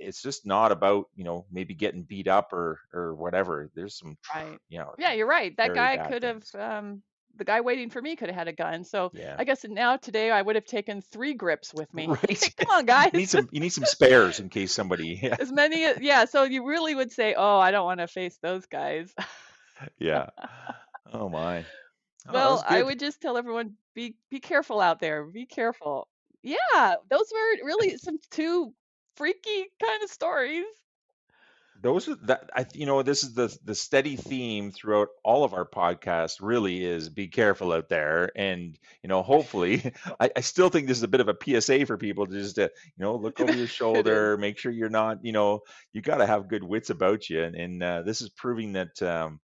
it's 0.00 0.22
just 0.22 0.46
not 0.46 0.72
about 0.72 1.06
you 1.14 1.24
know 1.24 1.44
maybe 1.50 1.74
getting 1.74 2.02
beat 2.02 2.28
up 2.28 2.52
or 2.52 2.80
or 2.92 3.14
whatever 3.14 3.70
there's 3.74 3.98
some 3.98 4.16
Right. 4.34 4.58
you 4.68 4.78
know 4.78 4.92
Yeah, 4.98 5.12
you're 5.12 5.26
right. 5.26 5.56
That 5.56 5.74
guy 5.74 5.96
could 6.08 6.22
have 6.22 6.42
um 6.54 7.02
the 7.36 7.44
guy 7.44 7.62
waiting 7.62 7.88
for 7.88 8.00
me 8.02 8.14
could 8.14 8.28
have 8.28 8.36
had 8.36 8.48
a 8.48 8.52
gun. 8.52 8.84
So 8.84 9.10
yeah 9.14 9.36
I 9.38 9.44
guess 9.44 9.64
now 9.64 9.96
today 9.96 10.30
I 10.30 10.42
would 10.42 10.56
have 10.56 10.66
taken 10.66 11.00
three 11.00 11.34
grips 11.34 11.72
with 11.74 11.92
me. 11.94 12.06
right 12.06 12.54
Come 12.58 12.70
on, 12.70 12.86
guys. 12.86 13.10
you 13.12 13.20
need 13.20 13.28
some 13.28 13.48
you 13.52 13.60
need 13.60 13.72
some 13.72 13.84
spares 13.86 14.38
in 14.40 14.48
case 14.48 14.72
somebody 14.72 15.18
yeah 15.22 15.36
as 15.40 15.50
many 15.52 15.86
yeah, 16.00 16.24
so 16.26 16.44
you 16.44 16.66
really 16.66 16.94
would 16.94 17.10
say, 17.12 17.34
"Oh, 17.36 17.58
I 17.58 17.70
don't 17.70 17.84
want 17.86 18.00
to 18.00 18.06
face 18.06 18.38
those 18.42 18.66
guys." 18.66 19.12
yeah 19.98 20.26
oh 21.12 21.28
my 21.28 21.64
oh, 22.28 22.32
well, 22.32 22.64
I 22.66 22.82
would 22.82 22.98
just 22.98 23.20
tell 23.20 23.36
everyone 23.36 23.74
be 23.94 24.16
be 24.30 24.40
careful 24.40 24.80
out 24.80 25.00
there. 25.00 25.24
Be 25.24 25.46
careful. 25.46 26.08
Yeah, 26.42 26.96
those 27.08 27.32
were 27.32 27.66
really 27.66 27.96
some 27.98 28.18
two 28.30 28.74
freaky 29.16 29.70
kind 29.82 30.02
of 30.02 30.10
stories. 30.10 30.64
those 31.82 32.08
are 32.08 32.14
that 32.22 32.50
I 32.54 32.66
you 32.74 32.86
know 32.86 33.02
this 33.02 33.24
is 33.24 33.34
the 33.34 33.54
the 33.64 33.74
steady 33.74 34.16
theme 34.16 34.70
throughout 34.70 35.08
all 35.24 35.44
of 35.44 35.52
our 35.52 35.64
podcasts 35.64 36.36
really 36.40 36.84
is 36.84 37.08
be 37.08 37.28
careful 37.28 37.72
out 37.72 37.88
there 37.88 38.30
and 38.36 38.78
you 39.02 39.08
know 39.08 39.22
hopefully 39.22 39.92
I, 40.20 40.30
I 40.36 40.40
still 40.40 40.68
think 40.68 40.86
this 40.86 40.98
is 40.98 41.02
a 41.02 41.08
bit 41.08 41.20
of 41.20 41.28
a 41.28 41.36
PSA 41.60 41.86
for 41.86 41.98
people 41.98 42.26
to 42.26 42.32
just 42.32 42.56
to 42.56 42.62
you 42.62 43.04
know 43.04 43.16
look 43.16 43.40
over 43.40 43.52
your 43.52 43.66
shoulder 43.80 44.36
make 44.36 44.58
sure 44.58 44.70
you're 44.70 44.88
not 44.88 45.24
you 45.24 45.32
know 45.32 45.60
you 45.92 46.02
got 46.02 46.18
to 46.18 46.26
have 46.26 46.48
good 46.48 46.62
wits 46.64 46.90
about 46.90 47.28
you 47.28 47.42
and, 47.42 47.56
and 47.56 47.82
uh, 47.82 48.02
this 48.02 48.20
is 48.20 48.28
proving 48.28 48.74
that 48.74 49.02
um, 49.02 49.40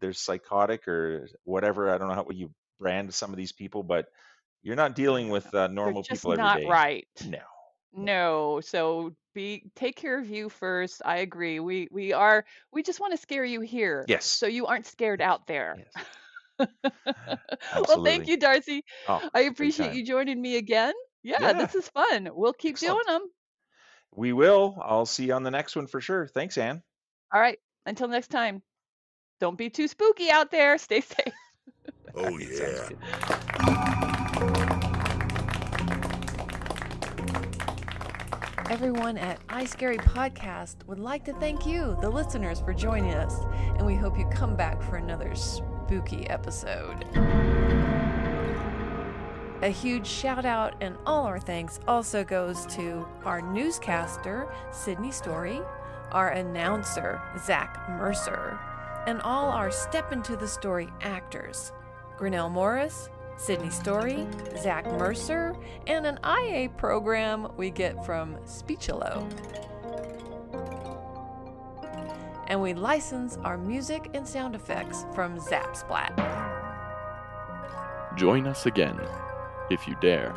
they're 0.00 0.12
psychotic 0.12 0.88
or 0.88 1.28
whatever 1.44 1.90
I 1.90 1.98
don't 1.98 2.08
know 2.08 2.14
how 2.14 2.26
you 2.30 2.50
brand 2.80 3.12
some 3.12 3.30
of 3.30 3.36
these 3.36 3.52
people 3.52 3.82
but 3.82 4.06
you're 4.62 4.76
not 4.76 4.94
dealing 4.94 5.28
with 5.28 5.54
uh, 5.54 5.66
normal 5.66 6.02
people 6.02 6.36
not 6.36 6.56
every 6.56 6.64
day 6.64 6.70
right. 6.70 7.08
no 7.26 7.38
No, 7.96 8.60
so 8.60 9.14
be 9.34 9.64
take 9.74 9.96
care 9.96 10.18
of 10.18 10.28
you 10.28 10.48
first. 10.48 11.02
I 11.04 11.18
agree. 11.18 11.60
We 11.60 11.88
we 11.90 12.12
are 12.12 12.44
we 12.72 12.82
just 12.82 13.00
want 13.00 13.12
to 13.12 13.16
scare 13.16 13.44
you 13.44 13.60
here 13.60 14.04
yes 14.08 14.24
so 14.24 14.46
you 14.46 14.66
aren't 14.66 14.86
scared 14.86 15.20
out 15.20 15.46
there. 15.46 15.76
yes 15.78 16.04
Well, 17.06 17.22
absolutely 17.74 18.10
thank 18.10 18.26
you, 18.28 18.36
Darcy. 18.36 18.84
oh 19.08 19.28
I 19.34 19.40
appreciate 19.42 19.92
you 19.94 20.04
joining 20.04 20.40
me 20.40 20.56
again. 20.56 20.94
Yeah, 21.22 21.38
yeah 21.40 21.52
this 21.52 21.74
is 21.74 21.88
fun. 21.88 22.28
We'll 22.32 22.52
keep 22.52 22.74
excellent 22.74 23.06
doing 23.06 23.18
them. 23.18 23.28
We 24.14 24.32
will. 24.32 24.76
I'll 24.80 25.06
see 25.06 25.26
you 25.26 25.34
on 25.34 25.42
the 25.42 25.50
next 25.50 25.74
one 25.74 25.88
for 25.88 26.00
sure. 26.00 26.28
Thanks, 26.28 26.56
Ann. 26.58 26.82
All 27.32 27.40
right. 27.40 27.58
Until 27.86 28.08
next 28.08 28.28
time. 28.28 28.62
Don't 29.40 29.58
be 29.58 29.68
too 29.70 29.88
spooky 29.88 30.30
out 30.30 30.50
there. 30.50 30.78
Stay 30.78 31.00
safe. 31.02 31.16
Oh, 32.16 32.38
Sounds 32.38 32.48
yeah. 32.48 32.88
good. 32.88 34.10
Everyone 38.70 39.18
at 39.18 39.46
iScary 39.48 39.98
Podcast 39.98 40.86
would 40.86 40.98
like 40.98 41.22
to 41.26 41.34
thank 41.34 41.66
you, 41.66 41.98
the 42.00 42.08
listeners, 42.08 42.60
for 42.60 42.72
joining 42.72 43.12
us, 43.12 43.40
and 43.76 43.84
we 43.84 43.94
hope 43.94 44.18
you 44.18 44.24
come 44.32 44.56
back 44.56 44.82
for 44.82 44.96
another 44.96 45.34
spooky 45.34 46.26
episode. 46.30 47.04
A 49.60 49.68
huge 49.68 50.06
shout 50.06 50.46
out 50.46 50.74
and 50.80 50.96
all 51.04 51.26
our 51.26 51.38
thanks 51.38 51.78
also 51.86 52.24
goes 52.24 52.64
to 52.66 53.06
our 53.26 53.42
newscaster, 53.42 54.48
Sydney 54.72 55.12
Story, 55.12 55.60
our 56.10 56.30
announcer, 56.30 57.20
Zach 57.38 57.86
Mercer, 57.90 58.58
and 59.06 59.20
all 59.22 59.50
our 59.50 59.70
Step 59.70 60.10
Into 60.10 60.36
the 60.36 60.48
Story 60.48 60.88
actors, 61.02 61.72
Grinnell 62.16 62.48
Morris, 62.48 63.10
Sydney 63.36 63.70
Story, 63.70 64.26
Zach 64.60 64.86
Mercer, 64.86 65.56
and 65.86 66.06
an 66.06 66.18
IA 66.24 66.68
program 66.70 67.48
we 67.56 67.70
get 67.70 68.04
from 68.04 68.36
Speechelo. 68.46 69.28
And 72.46 72.60
we 72.60 72.74
license 72.74 73.36
our 73.38 73.56
music 73.56 74.10
and 74.14 74.26
sound 74.26 74.54
effects 74.54 75.04
from 75.14 75.38
Zapsplat. 75.38 76.14
Join 78.16 78.46
us 78.46 78.66
again, 78.66 79.00
if 79.70 79.88
you 79.88 79.96
dare. 80.00 80.34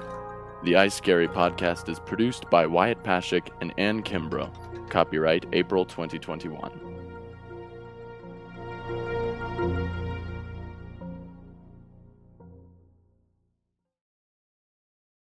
The 0.63 0.73
iScary 0.73 1.27
podcast 1.31 1.89
is 1.89 1.99
produced 1.99 2.49
by 2.49 2.65
Wyatt 2.65 3.03
Pashak 3.03 3.49
and 3.61 3.73
Ann 3.77 4.01
Kimbrough. 4.01 4.89
Copyright 4.89 5.45
April 5.53 5.85
2021. 5.85 6.86